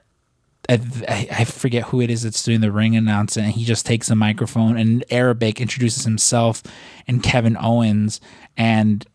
[0.70, 3.48] I, I forget who it is that's doing the ring announcement.
[3.48, 6.64] And he just takes a microphone and Arabic introduces himself
[7.08, 8.22] and Kevin Owens,
[8.56, 9.06] and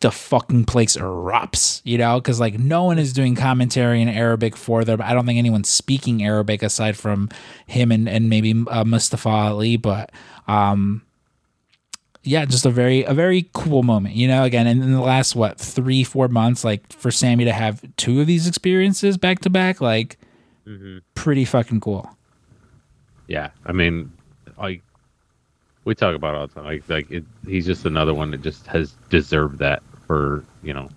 [0.00, 4.56] the fucking place erupts, you know, because like no one is doing commentary in Arabic
[4.56, 5.00] for them.
[5.02, 7.28] I don't think anyone's speaking Arabic aside from
[7.66, 10.10] him and and maybe uh, Mustafa Ali, but
[10.48, 11.02] um,
[12.22, 14.44] yeah, just a very a very cool moment, you know.
[14.44, 18.20] Again, and in the last what three four months, like for Sami to have two
[18.20, 20.18] of these experiences back to back, like
[21.14, 22.08] pretty fucking cool.
[23.26, 24.12] Yeah, I mean,
[24.58, 24.82] like
[25.84, 26.64] we talk about all the time.
[26.64, 30.88] Like, like it, he's just another one that just has deserved that for you know.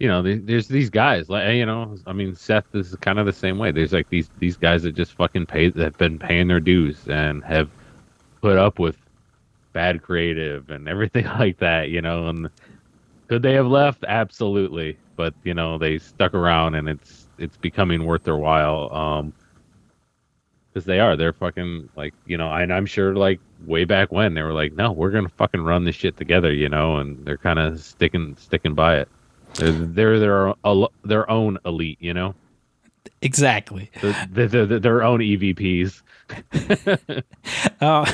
[0.00, 1.96] You know, there's these guys like you know.
[2.08, 3.70] I mean, Seth is kind of the same way.
[3.70, 7.06] There's like these these guys that just fucking pay that have been paying their dues
[7.08, 7.70] and have
[8.42, 8.96] put up with
[9.72, 11.90] bad creative and everything like that.
[11.90, 12.48] You know, and
[13.28, 14.04] could they have left?
[14.08, 18.92] Absolutely, but you know they stuck around and it's it's becoming worth their while.
[18.92, 19.32] Um,
[20.74, 21.16] because they are.
[21.16, 24.72] They're fucking like you know, and I'm sure like way back when they were like,
[24.74, 28.36] no, we're gonna fucking run this shit together, you know, and they're kind of sticking
[28.38, 29.08] sticking by it.
[29.54, 30.54] They're they're their
[31.04, 32.34] their own elite, you know,
[33.22, 33.90] Exactly.
[34.02, 36.02] they're, they're, they're their own EVPs.
[37.80, 38.04] Oh,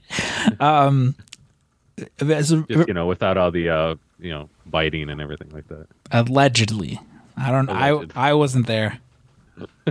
[0.60, 1.14] um,
[2.20, 5.66] as a- Just you know, without all the uh you know biting and everything like
[5.68, 5.86] that.
[6.10, 7.00] allegedly.
[7.36, 7.68] I don't.
[7.68, 8.12] Alleged.
[8.16, 8.98] I I wasn't there.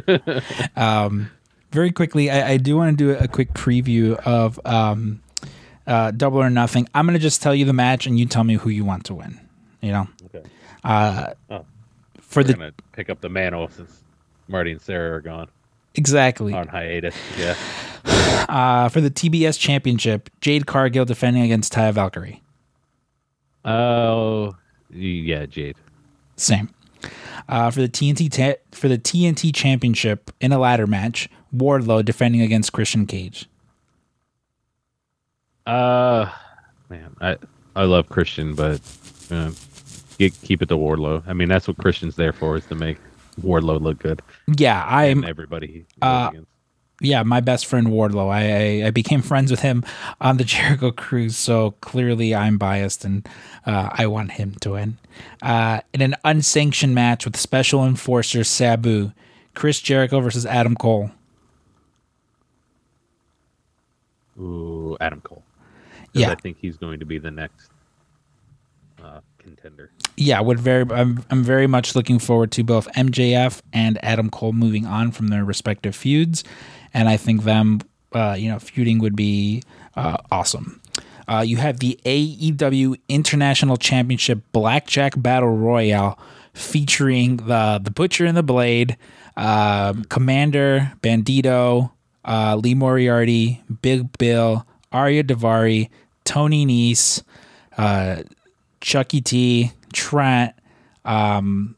[0.75, 1.29] um,
[1.71, 5.21] very quickly, I, I do want to do a quick preview of um,
[5.85, 6.87] uh, Double or Nothing.
[6.93, 9.13] I'm gonna just tell you the match, and you tell me who you want to
[9.15, 9.39] win.
[9.81, 10.47] You know, Okay,
[10.83, 11.65] uh, Oh.
[12.19, 14.01] for the gonna pick up the Manos since
[14.47, 15.47] Marty and Sarah are gone.
[15.95, 16.53] exactly.
[16.53, 17.15] on hiatus.
[17.37, 17.55] Yeah.
[18.49, 22.41] Uh, for the TBS Championship, Jade Cargill defending against Taya Valkyrie.
[23.65, 24.55] Oh,
[24.89, 25.75] yeah, Jade.
[26.37, 26.69] Same.
[27.49, 32.41] Uh, for the TNT ta- for the TNT Championship in a ladder match, Wardlow defending
[32.41, 33.47] against Christian Cage.
[35.65, 36.31] Uh,
[36.89, 37.37] man, I
[37.75, 38.81] I love Christian, but
[39.29, 39.51] uh,
[40.17, 41.23] you keep it to Wardlow.
[41.27, 42.97] I mean, that's what Christian's there for, is to make
[43.41, 44.21] Wardlow look good.
[44.55, 46.31] Yeah, I'm And everybody Uh,
[46.99, 48.29] yeah, my best friend Wardlow.
[48.29, 49.83] I, I I became friends with him
[50.19, 53.27] on the Jericho cruise, so clearly I'm biased and
[53.65, 54.97] uh, I want him to win.
[55.41, 59.11] Uh, in an unsanctioned match with special enforcer Sabu,
[59.53, 61.11] Chris Jericho versus Adam Cole.
[64.39, 65.43] Ooh, Adam Cole.
[66.13, 66.31] Yeah.
[66.31, 67.69] I think he's going to be the next
[69.03, 69.91] uh, contender.
[70.15, 74.53] Yeah, would very I'm I'm very much looking forward to both MJF and Adam Cole
[74.53, 76.43] moving on from their respective feuds,
[76.93, 77.81] and I think them
[78.13, 79.63] uh, you know feuding would be
[79.95, 80.81] uh, awesome.
[81.27, 86.17] Uh, you have the AEW International Championship Blackjack Battle Royale
[86.53, 88.97] featuring the the Butcher and the Blade,
[89.35, 91.91] um, Commander Bandito,
[92.27, 95.89] uh, Lee Moriarty, Big Bill, Ari Daivari,
[96.25, 97.23] Tony Nese,
[97.77, 98.23] uh,
[98.81, 100.53] Chucky T, Trent,
[101.05, 101.75] um,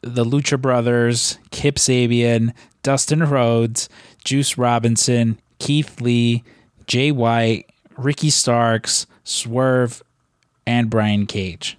[0.00, 3.88] the Lucha Brothers, Kip Sabian, Dustin Rhodes,
[4.24, 6.42] Juice Robinson, Keith Lee,
[6.86, 10.02] Jay White, Ricky Starks, Swerve,
[10.66, 11.76] and Brian Cage.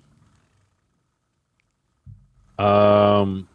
[2.59, 3.47] Um,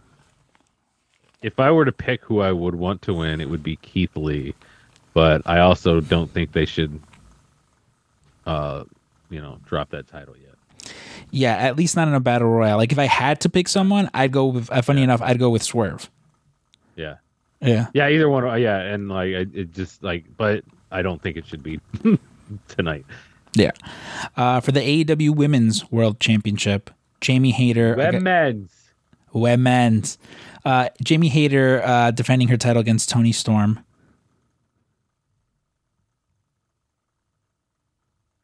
[1.42, 4.16] if I were to pick who I would want to win, it would be Keith
[4.16, 4.54] Lee,
[5.14, 7.00] but I also don't think they should,
[8.46, 8.84] uh,
[9.30, 10.92] you know, drop that title yet.
[11.30, 12.76] Yeah, at least not in a battle royale.
[12.76, 14.70] Like if I had to pick someone, I'd go with.
[14.70, 16.08] Uh, funny enough, I'd go with Swerve.
[16.94, 17.16] Yeah,
[17.60, 17.86] Yeah.
[17.92, 18.44] yeah, either one.
[18.46, 21.80] uh, Yeah, and like it just like, but I don't think it should be
[22.68, 23.04] tonight.
[23.54, 23.72] Yeah.
[24.36, 27.96] Uh, for the AEW Women's World Championship, Jamie Hayter.
[27.96, 28.70] Women's.
[29.32, 30.18] Women's.
[30.66, 33.84] Uh, Jamie Hayter uh, defending her title against Toni Storm.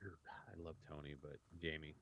[0.00, 1.96] I love Toni, but Jamie.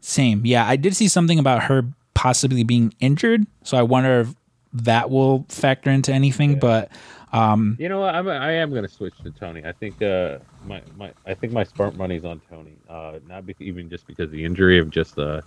[0.00, 0.44] Same.
[0.44, 4.34] Yeah, I did see something about her possibly being injured, so I wonder if
[4.74, 6.58] that will factor into anything.
[6.58, 6.92] But
[7.32, 8.14] um, You know what?
[8.14, 9.64] I'm I am gonna switch to Toni.
[9.64, 12.76] I think uh my my I think my smart money's on Toni.
[12.86, 15.40] Uh, not be- even just because of the injury of just uh,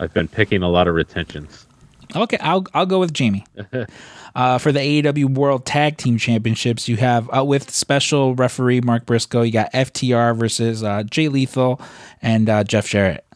[0.00, 1.68] I've been picking a lot of retentions.
[2.14, 3.44] Okay, I'll I'll go with Jamie.
[4.34, 9.04] Uh, for the AEW World Tag Team Championships, you have uh, with special referee Mark
[9.04, 11.78] Briscoe, you got FTR versus uh, Jay Lethal
[12.22, 13.26] and uh, Jeff Jarrett.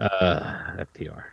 [0.00, 0.40] Uh,
[0.78, 1.26] FTR.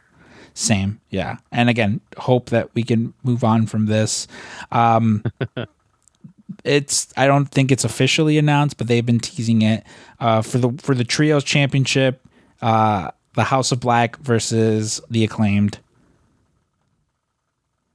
[0.54, 1.38] Same, yeah.
[1.52, 4.28] And again, hope that we can move on from this.
[4.72, 5.24] Um,
[6.64, 9.84] it's I don't think it's officially announced, but they've been teasing it
[10.20, 12.22] uh, for the for the trios championship.
[12.62, 15.80] Uh, the House of Black versus the acclaimed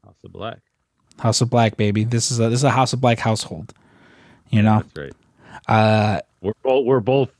[0.04, 0.58] House of Black.
[1.18, 2.04] House of Black, baby.
[2.04, 3.72] This is a this is a House of Black household.
[4.50, 5.12] You know, That's right.
[5.68, 7.30] uh, We're both we're both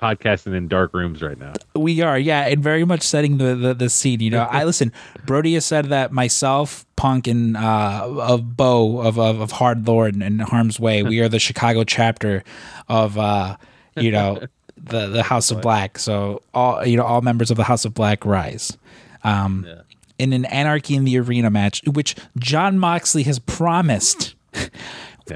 [0.00, 1.52] podcasting in dark rooms right now.
[1.74, 4.20] we are, yeah, and very much setting the the, the scene.
[4.20, 4.92] You know, I listen.
[5.26, 10.14] Brody has said that myself, Punk, and uh, of Bo of, of of Hard Lord
[10.14, 12.44] and Harm's Way, we are the Chicago chapter
[12.88, 13.56] of uh,
[13.96, 14.40] you know
[14.82, 15.98] the the House of Black.
[15.98, 18.76] So all you know, all members of the House of Black rise.
[19.24, 19.82] Um, Yeah.
[20.18, 24.34] in an Anarchy in the Arena match, which Jon Moxley has promised.
[24.54, 24.68] Yeah.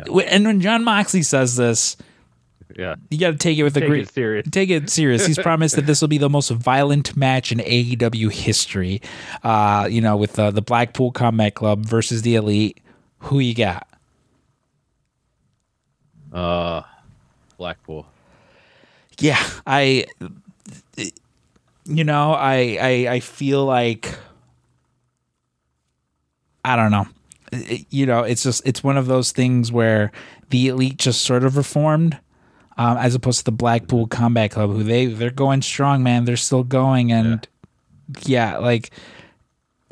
[0.28, 1.96] And when Jon Moxley says this,
[2.76, 2.96] Yeah.
[3.10, 4.48] you got to take it with a Take great it serious.
[4.50, 5.24] Take it serious.
[5.26, 9.00] He's promised that this will be the most violent match in AEW history.
[9.44, 12.78] Uh, you know, with uh, the Blackpool Combat Club versus the Elite.
[13.20, 13.86] Who you got?
[16.32, 16.82] Uh,
[17.56, 18.06] Blackpool.
[19.18, 20.06] Yeah, I.
[21.86, 24.14] You know, I I I feel like.
[26.64, 27.06] I don't know.
[27.52, 30.10] It- you know, it's just it's one of those things where
[30.50, 32.18] the elite just sort of reformed,
[32.76, 36.24] um, as opposed to the Blackpool Combat Club, who they they're going strong, man.
[36.24, 37.46] They're still going, and
[38.24, 38.90] yeah, like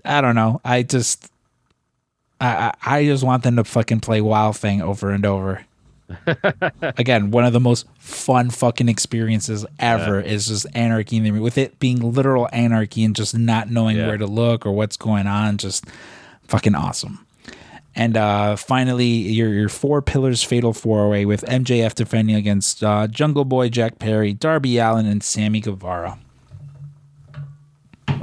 [0.05, 0.61] I don't know.
[0.64, 1.31] I just
[2.41, 5.64] I I just want them to fucking play Wild Thing over and over.
[6.83, 11.59] Again, one of the most fun fucking experiences ever is just anarchy in the with
[11.59, 14.07] it being literal anarchy and just not knowing Yeah.
[14.09, 15.59] where to look or what's going on.
[15.59, 15.85] Just
[16.45, 17.27] fucking awesome.
[17.95, 23.07] And uh, finally, your your four pillars fatal four way with MJF defending against uh,
[23.07, 26.19] Jungle Boy, Jack Perry, Darby Allin, and Sammy Guevara.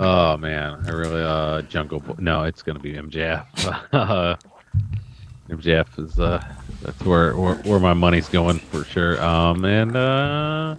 [0.01, 2.15] Oh man, I really uh Jungle Boy.
[2.19, 3.45] No, it's gonna be MJF.
[5.49, 6.43] MJF is uh,
[6.81, 9.21] that's where, where where my money's going for sure.
[9.21, 10.75] Um, and uh,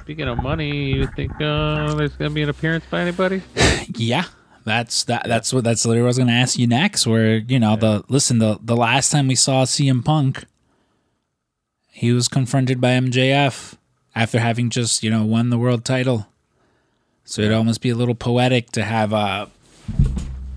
[0.00, 3.42] speaking of money, you think uh, there's gonna be an appearance by anybody?
[3.96, 4.24] Yeah,
[4.64, 5.26] that's that.
[5.26, 5.62] That's what.
[5.64, 7.06] That's literally what I was going to ask you next.
[7.06, 10.44] Where you know the listen the the last time we saw CM Punk,
[11.90, 13.76] he was confronted by MJF
[14.14, 16.28] after having just you know won the world title.
[17.24, 19.46] So it'd almost be a little poetic to have uh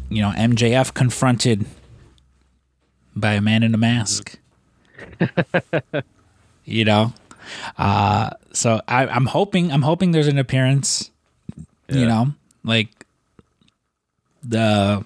[0.09, 1.65] you know MJF confronted
[3.15, 4.39] by a man in a mask.
[6.65, 7.13] you know,
[7.77, 11.11] uh, so I, I'm hoping I'm hoping there's an appearance.
[11.89, 12.33] You know,
[12.65, 12.89] like
[14.43, 15.05] the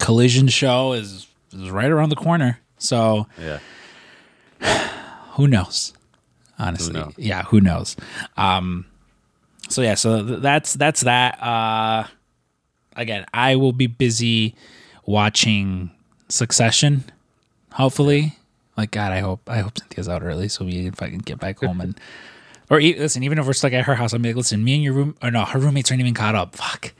[0.00, 2.58] collision show is is right around the corner.
[2.78, 3.58] So Yeah.
[5.32, 5.92] who knows?
[6.58, 7.14] Honestly, knows?
[7.16, 7.96] yeah, who knows?
[8.36, 8.86] Um,
[9.68, 11.40] so yeah, so th- that's that's that.
[11.42, 12.06] Uh,
[12.96, 14.54] again, I will be busy
[15.06, 15.90] watching
[16.28, 17.04] Succession.
[17.72, 18.36] Hopefully,
[18.76, 21.58] like God, I hope I hope Cynthia's out early so we can fucking get back
[21.64, 21.98] home and.
[22.70, 24.94] Or listen, even if we're stuck at her house, I'm like, listen, me and your
[24.94, 26.56] room, or no, her roommates aren't even caught up.
[26.56, 26.94] Fuck.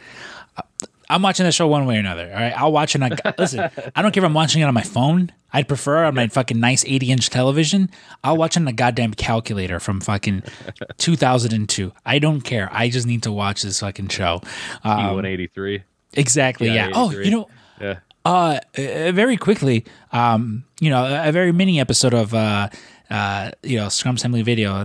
[1.09, 2.27] I'm watching the show one way or another.
[2.29, 3.03] All right, I'll watch it.
[3.03, 5.33] On, listen, I don't care if I'm watching it on my phone.
[5.55, 7.91] I'd prefer on my fucking nice 80 inch television.
[8.23, 10.43] I'll watch it on a goddamn calculator from fucking
[10.99, 11.93] 2002.
[12.05, 12.69] I don't care.
[12.71, 14.41] I just need to watch this fucking show.
[14.83, 15.83] Um, E183.
[16.13, 16.67] exactly.
[16.69, 16.93] Yeah, Yeah.
[16.95, 17.49] Oh, you know,
[17.81, 17.99] Yeah.
[18.25, 22.69] Uh, uh, very quickly, um, you know, a, very mini episode of, uh,
[23.11, 24.85] uh, you know, Scrum Assembly video.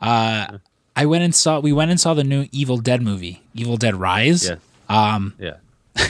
[0.00, 0.58] Uh,
[0.96, 1.60] I went and saw.
[1.60, 4.48] We went and saw the new Evil Dead movie, Evil Dead Rise.
[4.48, 4.58] Yes.
[4.88, 5.56] Um, Yeah.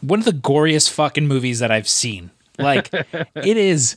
[0.00, 2.30] one of the goriest fucking movies that I've seen.
[2.58, 2.92] Like,
[3.36, 3.96] it is.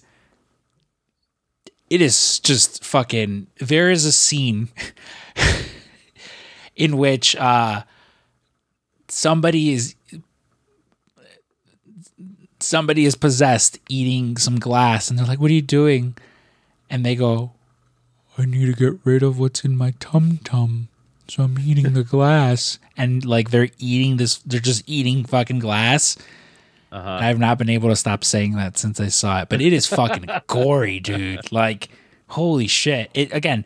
[1.89, 3.47] It is just fucking.
[3.57, 4.69] There is a scene
[6.75, 7.83] in which uh,
[9.09, 9.95] somebody is
[12.71, 16.15] somebody is possessed eating some glass, and they're like, "What are you doing?"
[16.89, 17.51] And they go,
[18.37, 20.87] "I need to get rid of what's in my tum tum."
[21.27, 26.17] So I'm eating the glass, and like they're eating this, they're just eating fucking glass.
[26.91, 27.19] Uh-huh.
[27.21, 29.85] I've not been able to stop saying that since I saw it, but it is
[29.87, 31.51] fucking gory, dude.
[31.51, 31.89] Like,
[32.27, 33.11] holy shit!
[33.13, 33.65] It again,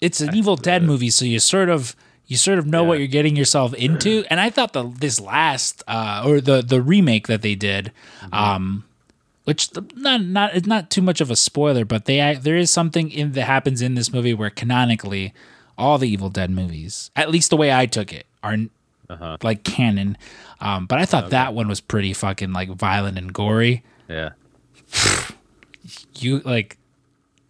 [0.00, 1.96] it's an Evil Dead movie, so you sort of
[2.28, 4.24] you sort of know what you're getting yourself into.
[4.30, 7.90] And I thought the this last uh, or the the remake that they did,
[8.32, 8.84] um,
[9.44, 12.70] which the, not not it's not too much of a spoiler, but they there is
[12.70, 15.32] something in that happens in this movie where canonically
[15.76, 18.56] all the Evil Dead movies, at least the way I took it, are
[19.10, 19.38] Uh-huh.
[19.42, 20.18] like canon.
[20.60, 23.82] Um, but I thought that one was pretty fucking like violent and gory.
[24.08, 24.30] Yeah.
[26.18, 26.76] You like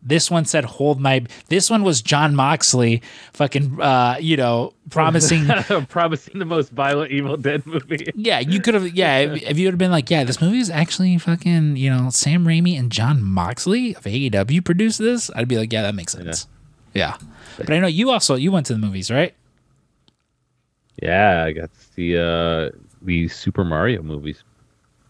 [0.02, 5.46] this one said hold my this one was Jon Moxley fucking uh you know promising
[5.88, 8.06] Promising the most violent Evil Dead movie.
[8.14, 10.58] yeah you could have yeah if, if you would have been like yeah this movie
[10.60, 15.48] is actually fucking you know Sam Raimi and Jon Moxley of AEW produced this I'd
[15.48, 16.46] be like yeah that makes sense.
[16.94, 17.16] Yeah,
[17.58, 19.34] but I know you also you went to the movies right?
[21.02, 22.70] Yeah, I got to see uh,
[23.02, 24.42] the Super Mario movies.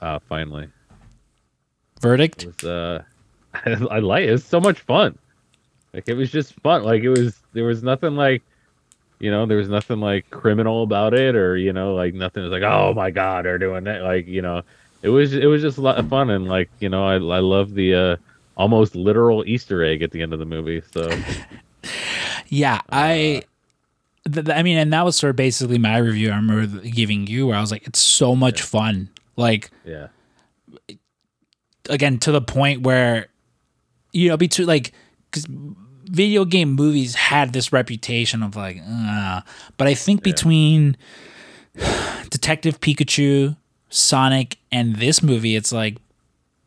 [0.01, 0.68] Uh, finally,
[2.01, 2.47] verdict?
[2.47, 3.03] Was uh,
[3.64, 4.30] I like it.
[4.30, 5.18] It's so much fun.
[5.92, 6.82] Like it was just fun.
[6.84, 7.40] Like it was.
[7.53, 8.42] There was nothing like,
[9.18, 12.53] you know, there was nothing like criminal about it, or you know, like nothing was
[12.53, 14.03] like, oh my god, they're doing that.
[14.03, 14.62] Like you know,
[15.03, 17.40] it was it was just a lot of fun, and like you know, I I
[17.40, 18.16] love the uh,
[18.57, 20.82] almost literal Easter egg at the end of the movie.
[20.92, 21.11] So
[22.49, 23.42] Yeah, I.
[24.30, 26.30] Th- th- I mean, and that was sort of basically my review.
[26.30, 30.09] I remember giving you where I was like, "It's so much fun." Like yeah,
[31.88, 33.28] again, to the point where,
[34.13, 34.93] you know, between like,
[35.31, 35.47] because
[36.05, 39.41] video game movies had this reputation of like, uh,
[39.77, 40.97] but I think between
[42.31, 43.57] Detective Pikachu,
[43.89, 45.97] Sonic, and this movie, it's like,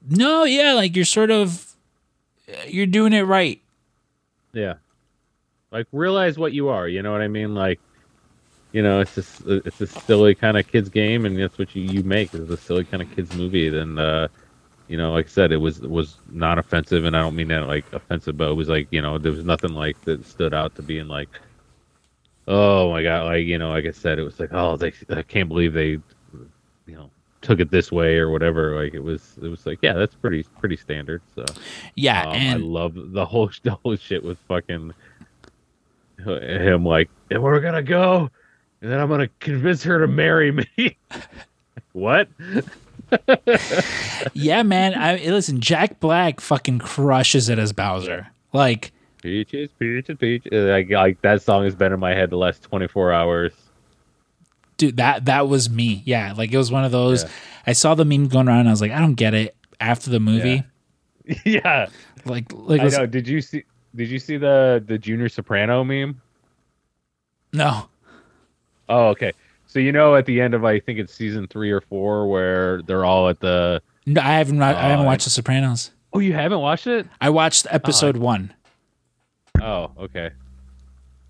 [0.10, 1.76] no, yeah, like you're sort of,
[2.68, 3.62] you're doing it right.
[4.54, 4.76] Yeah.
[5.72, 7.56] Like realize what you are, you know what I mean?
[7.56, 7.80] Like
[8.72, 11.84] you know, it's just it's a silly kind of kids game and that's what you,
[11.84, 13.70] you make is a silly kind of kids movie.
[13.70, 14.28] Then uh
[14.92, 17.66] you know, like I said, it was was not offensive and I don't mean that
[17.66, 20.76] like offensive, but it was like, you know, there was nothing like that stood out
[20.76, 21.30] to being like
[22.48, 25.22] Oh my god, like, you know, like I said, it was like, oh they I
[25.22, 26.04] can't believe they you
[26.88, 27.10] know
[27.42, 28.84] took it this way or whatever.
[28.84, 31.22] Like it was it was like, yeah, that's pretty pretty standard.
[31.36, 31.46] So
[31.96, 34.94] Yeah, um, I love the whole the whole shit with fucking
[36.18, 38.30] him like, and we're gonna go,
[38.82, 40.98] and then I'm gonna convince her to marry me.
[41.94, 42.28] what?
[44.34, 44.94] yeah, man.
[44.96, 45.60] I listen.
[45.60, 48.28] Jack Black fucking crushes it as Bowser.
[48.54, 50.52] Like, Peaches, peaches, peaches.
[50.52, 53.54] Uh, like, like that song has been in my head the last 24 hours.
[54.78, 56.02] dude, that that was me.
[56.06, 57.24] Yeah, like it was one of those.
[57.24, 57.30] Yeah.
[57.68, 58.62] I saw the meme going around.
[58.62, 59.56] And I was like, I don't get it.
[59.80, 60.64] After the movie,
[61.44, 61.88] yeah.
[62.26, 63.06] like like I know.
[63.08, 63.64] Did you see?
[63.96, 66.22] Did you see the the Junior Soprano meme?
[67.52, 67.90] no,
[68.88, 69.34] Oh, okay.
[69.72, 72.82] So you know, at the end of I think it's season three or four, where
[72.82, 73.82] they're all at the.
[74.06, 74.62] no, I haven't.
[74.62, 75.92] I haven't Oh, watched The Sopranos.
[76.12, 77.08] Oh, you haven't watched it?
[77.22, 78.54] I watched episode one.
[79.62, 80.32] Oh, okay.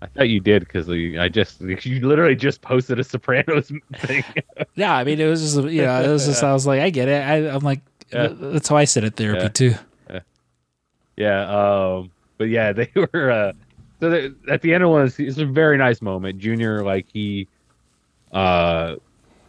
[0.00, 4.24] I thought you did because I just you literally just posted a Sopranos thing.
[4.74, 6.90] Yeah, I mean, it was just you know, it was just I was like, I
[6.90, 7.22] get it.
[7.24, 7.80] I, I'm like,
[8.12, 8.28] Yeah.
[8.32, 9.48] that's how I sit at therapy Yeah.
[9.48, 9.74] too.
[11.16, 11.48] yeah.
[11.48, 12.10] Um.
[12.38, 13.30] But yeah, they were.
[13.30, 13.52] Uh,
[14.00, 16.38] so they, at the end of one, it's a very nice moment.
[16.40, 17.46] Junior, like he,
[18.32, 18.96] uh,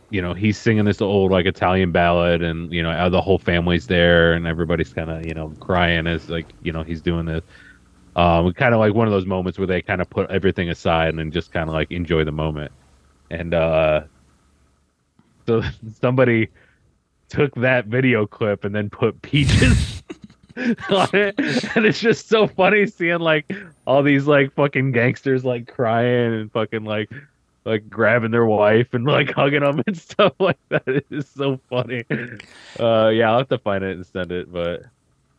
[0.09, 3.87] you know, he's singing this old like Italian ballad, and you know, the whole family's
[3.87, 7.43] there, and everybody's kind of you know crying as like you know he's doing this.
[8.15, 11.15] Um, kind of like one of those moments where they kind of put everything aside
[11.15, 12.71] and just kind of like enjoy the moment.
[13.31, 14.03] And uh,
[15.47, 15.63] so
[15.99, 16.49] somebody
[17.29, 20.03] took that video clip and then put peaches
[20.91, 21.33] on it,
[21.75, 23.51] and it's just so funny seeing like
[23.87, 27.09] all these like fucking gangsters like crying and fucking like
[27.65, 30.83] like grabbing their wife and like hugging them and stuff like that.
[30.87, 32.03] It is so funny.
[32.79, 34.83] Uh, yeah, I'll have to find it and send it, but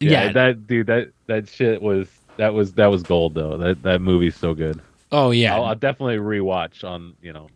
[0.00, 0.32] yeah, Yeah.
[0.32, 3.56] that dude, that that shit was that was that was gold though.
[3.56, 4.80] That that movie's so good.
[5.12, 7.48] Oh yeah, I'll, I'll definitely rewatch on you know.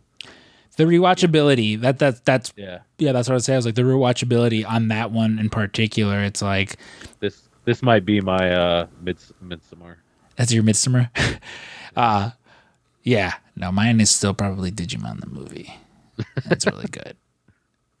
[0.77, 1.81] the rewatchability.
[1.81, 3.55] That that that's Yeah, yeah, that's what I was saying.
[3.55, 6.23] I was like the rewatchability on that one in particular.
[6.23, 6.77] It's like
[7.19, 9.97] this this might be my uh mids midsummer.
[10.37, 11.09] that's your midsummer.
[11.95, 12.29] uh
[13.03, 15.75] yeah, no, mine is still probably Digimon the movie.
[16.45, 17.15] It's really good.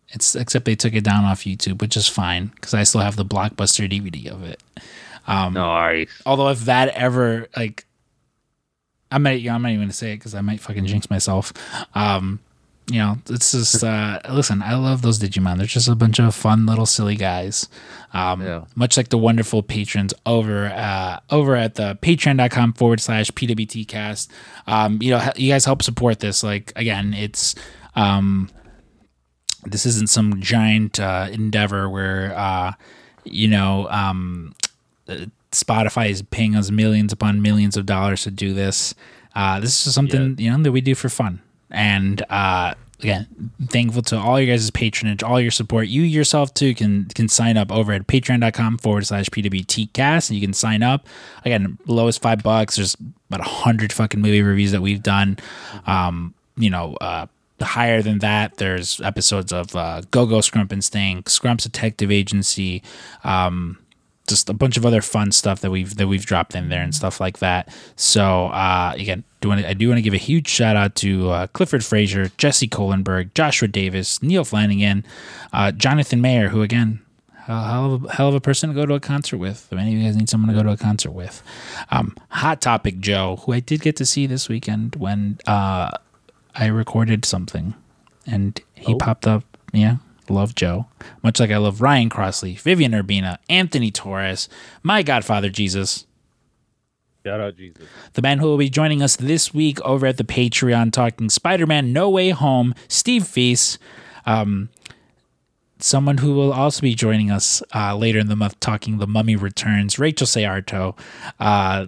[0.09, 3.15] It's except they took it down off YouTube, which is fine because I still have
[3.15, 4.61] the blockbuster DVD of it.
[5.27, 6.09] Um, Nice.
[6.25, 7.85] Although if that ever like,
[9.11, 11.53] I might, I'm not even gonna say it because I might fucking jinx myself.
[11.93, 12.39] Um,
[12.91, 14.61] you know, it's just uh, listen.
[14.63, 15.57] I love those Digimon.
[15.57, 17.67] They're just a bunch of fun little silly guys.
[18.13, 18.65] Um, Yeah.
[18.75, 24.27] much like the wonderful patrons over uh, over at the patreon.com forward slash pwtcast.
[24.65, 26.43] Um, you know, you guys help support this.
[26.43, 27.53] Like again, it's
[27.95, 28.49] um,
[29.65, 32.71] this isn't some giant uh, endeavor where uh,
[33.23, 34.55] you know um,
[35.51, 38.95] Spotify is paying us millions upon millions of dollars to do this.
[39.35, 44.01] Uh, this is something you know that we do for fun, and uh, again, thankful
[44.03, 45.87] to all your guys' patronage, all your support.
[45.87, 50.45] You yourself too can can sign up over at patreon.com forward slash pwtcast, and you
[50.45, 51.07] can sign up.
[51.45, 52.75] Again, lowest five bucks.
[52.75, 52.95] There's
[53.29, 55.37] about a hundred fucking movie reviews that we've done.
[55.87, 57.27] Um, you know, uh,
[57.61, 62.83] higher than that, there's episodes of uh, Go Go Scrump and Stink, Scrump's Detective Agency,
[63.23, 63.77] um,
[64.29, 66.93] just a bunch of other fun stuff that we've that we've dropped in there and
[66.95, 67.67] stuff like that.
[67.95, 71.29] So uh, again, do want I do want to give a huge shout out to
[71.29, 75.03] uh, Clifford Frazier, Jesse Kohlenberg, Joshua Davis, Neil Flanagan,
[75.51, 77.01] uh, Jonathan Mayer, who again.
[77.45, 79.67] Hell hell of, a, hell of a person to go to a concert with.
[79.71, 81.41] If any of you guys need someone to go to a concert with,
[81.89, 85.89] um, Hot Topic Joe, who I did get to see this weekend when uh,
[86.53, 87.73] I recorded something,
[88.27, 88.97] and he Oh.
[88.97, 89.43] popped up.
[89.73, 89.95] Yeah,
[90.29, 90.87] love Joe,
[91.23, 94.49] much like I love Ryan Crossley, Vivian Urbina, Anthony Torres,
[94.83, 96.05] my Godfather Jesus,
[97.25, 97.85] Shout out Jesus.
[98.13, 101.91] the man who will be joining us this week over at the Patreon talking Spider-Man:
[101.91, 103.77] No Way Home, Steve Feast.
[104.25, 104.69] Um,
[105.79, 109.35] someone who will also be joining us uh, later in the month talking The Mummy
[109.35, 110.97] Returns, Rachel Sayarto.
[111.39, 111.87] Uh,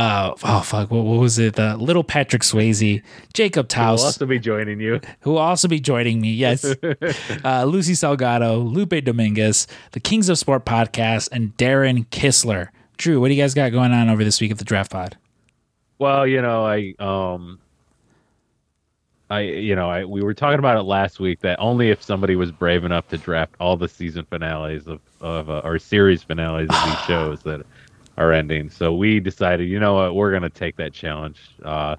[0.00, 1.58] uh, oh fuck, what, what was it?
[1.58, 3.02] Uh, Little Patrick Swayze,
[3.34, 4.98] Jacob We'll also be joining you.
[5.20, 6.32] who will also be joining me.
[6.32, 6.64] Yes,
[7.44, 12.68] uh, Lucy Salgado, Lupe Dominguez, the Kings of Sport podcast, and Darren Kissler.
[12.96, 15.18] Drew, what do you guys got going on over this week at the Draft Pod?
[15.98, 17.58] Well, you know, I um
[19.28, 22.36] I you know, I we were talking about it last week that only if somebody
[22.36, 26.70] was brave enough to draft all the season finales of of uh, or series finales
[26.70, 27.66] of these shows that
[28.16, 28.70] are ending.
[28.70, 31.40] So we decided, you know what, we're going to take that challenge.
[31.64, 31.96] Uh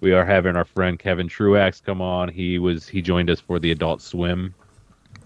[0.00, 2.28] we are having our friend Kevin Truax come on.
[2.28, 4.52] He was he joined us for the Adult Swim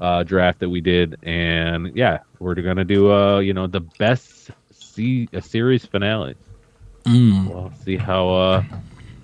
[0.00, 4.50] uh, draft that we did, and yeah, we're gonna do uh you know the best
[4.70, 6.34] see a series finale.
[7.04, 7.48] Mm.
[7.48, 8.28] We'll see how.
[8.28, 8.64] uh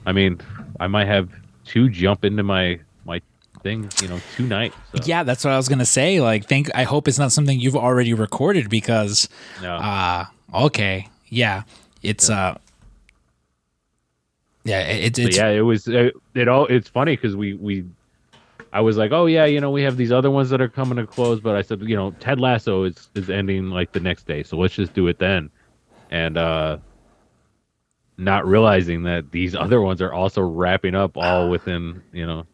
[0.07, 0.41] I mean,
[0.81, 1.29] I might have
[1.65, 3.20] two jump into my my
[3.62, 4.73] thing, you know, tonight.
[4.95, 6.20] So, Yeah, that's what I was gonna say.
[6.20, 9.29] Like, think I hope it's not something you've already recorded because,
[9.61, 9.77] no.
[9.77, 10.24] uh
[10.55, 11.62] okay, yeah,
[12.03, 12.57] it's uh,
[14.65, 16.66] yeah, it, it's yeah, it was it, it all.
[16.66, 17.85] It's funny because we we.
[18.74, 20.97] I was like, oh yeah, you know, we have these other ones that are coming
[20.97, 24.27] to close, but I said, you know, Ted Lasso is is ending like the next
[24.27, 25.51] day, so let's just do it then,
[26.11, 26.79] and uh
[28.19, 32.47] not realizing that these other ones are also wrapping up all within, you know,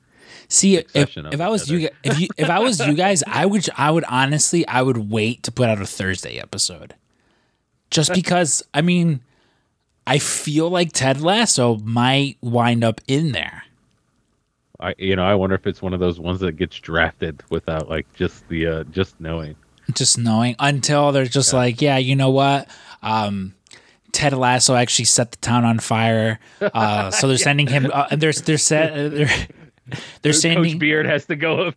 [0.49, 3.69] See, if, if I was you, if you, if I was you guys, I would,
[3.77, 6.95] I would honestly, I would wait to put out a Thursday episode,
[7.91, 8.63] just because.
[8.75, 9.21] I mean,
[10.07, 13.65] I feel like Ted Lasso might wind up in there.
[14.81, 17.89] I you know I wonder if it's one of those ones that gets drafted without
[17.89, 19.57] like just the uh just knowing.
[19.95, 22.69] just knowing until they're just like, yeah, you know what?
[23.03, 23.55] Um,
[24.13, 26.39] Ted Lasso actually set the town on fire.
[26.61, 27.91] Uh, so they're sending him.
[27.93, 28.95] Uh, they're they're set.
[28.95, 29.27] They're
[30.23, 30.79] they're Coach sending.
[30.79, 31.75] Beard has to go up.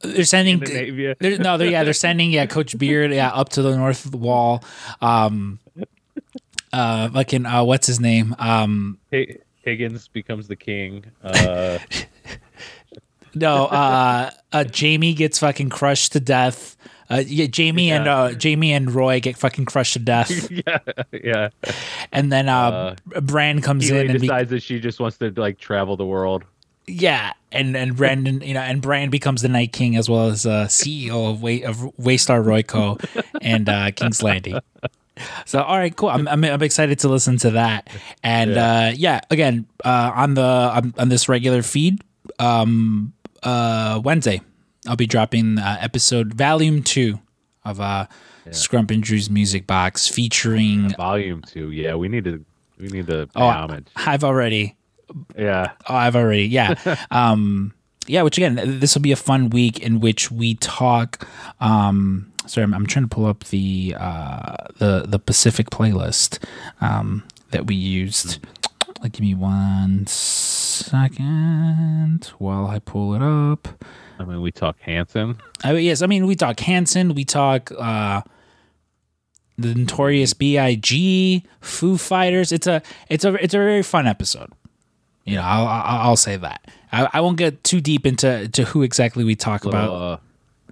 [0.00, 0.60] They're sending.
[0.60, 1.84] They're, no, they're yeah.
[1.84, 2.46] They're sending yeah.
[2.46, 4.64] Coach Beard yeah up to the north wall.
[5.00, 5.58] Um,
[6.72, 8.34] uh, fucking uh, what's his name?
[8.38, 11.04] Um, Hi- Higgins becomes the king.
[11.22, 11.78] Uh,
[13.34, 16.76] no, uh, uh, Jamie gets fucking crushed to death.
[17.10, 20.78] Uh, yeah, Jamie and uh, Jamie and Roy get fucking crushed to death, yeah,
[21.12, 21.48] yeah.
[22.12, 25.32] and then uh, Bran comes Keeley in and be- decides that she just wants to
[25.36, 26.44] like travel the world.
[26.90, 30.46] Yeah, and and Brandon, you know, and Brand becomes the Night King as well as
[30.46, 32.98] uh, CEO of Way of Waystar Royco
[33.42, 34.58] and uh, King's Landing.
[35.46, 36.08] So all right, cool.
[36.08, 37.88] I'm, I'm I'm excited to listen to that,
[38.22, 42.02] and yeah, uh, yeah again uh, on the on, on this regular feed,
[42.38, 43.12] um,
[43.42, 44.40] uh, Wednesday,
[44.86, 47.20] I'll be dropping uh, episode volume two
[47.64, 48.06] of uh,
[48.48, 50.94] Scrump and Drew's music box featuring.
[50.96, 51.70] Volume two.
[51.70, 52.44] Yeah, we need to
[52.78, 53.88] we need to pay Oh, homage.
[53.96, 54.76] I've already
[55.36, 55.72] Yeah.
[55.86, 56.96] I've already, yeah.
[57.10, 57.74] um,
[58.06, 61.28] yeah, which again, this will be a fun week in which we talk.
[61.60, 66.42] Um, sorry, I'm, I'm trying to pull up the uh, the the Pacific playlist
[66.80, 67.22] um,
[67.52, 68.44] that we used.
[69.00, 71.12] Like, give me one second
[72.38, 73.68] while I pull it up.
[74.18, 75.40] I mean, we talk Hanson.
[75.64, 78.22] I yes, I mean we talk Hanson, we talk uh,
[79.56, 82.52] the Notorious B.I.G., Foo Fighters.
[82.52, 84.52] It's a it's a it's a very fun episode.
[85.24, 86.70] You know, I'll I'll, I'll say that.
[86.92, 89.90] I, I won't get too deep into to who exactly we talk about.
[89.90, 90.16] A uh,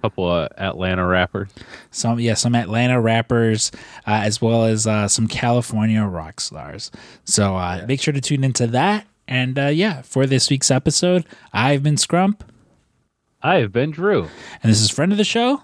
[0.01, 1.49] couple of Atlanta rappers.
[1.91, 3.71] Some yeah, some Atlanta rappers
[4.07, 6.91] uh, as well as uh, some California rock stars.
[7.25, 9.07] So uh, make sure to tune into that.
[9.27, 12.41] And uh, yeah, for this week's episode, I've been Scrump,
[13.41, 14.23] I have been Drew.
[14.63, 15.61] and this is friend of the show,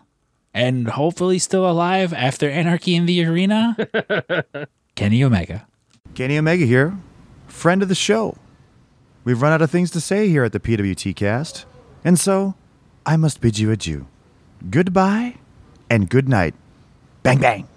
[0.53, 3.75] and hopefully still alive after Anarchy in the Arena,
[4.95, 5.67] Kenny Omega.
[6.13, 6.97] Kenny Omega here,
[7.47, 8.37] friend of the show.
[9.25, 11.65] We've run out of things to say here at the PWT cast,
[12.03, 12.53] and so
[13.05, 14.05] I must bid you adieu.
[14.69, 15.35] Goodbye
[15.89, 16.53] and good night.
[17.23, 17.67] Bang, bang.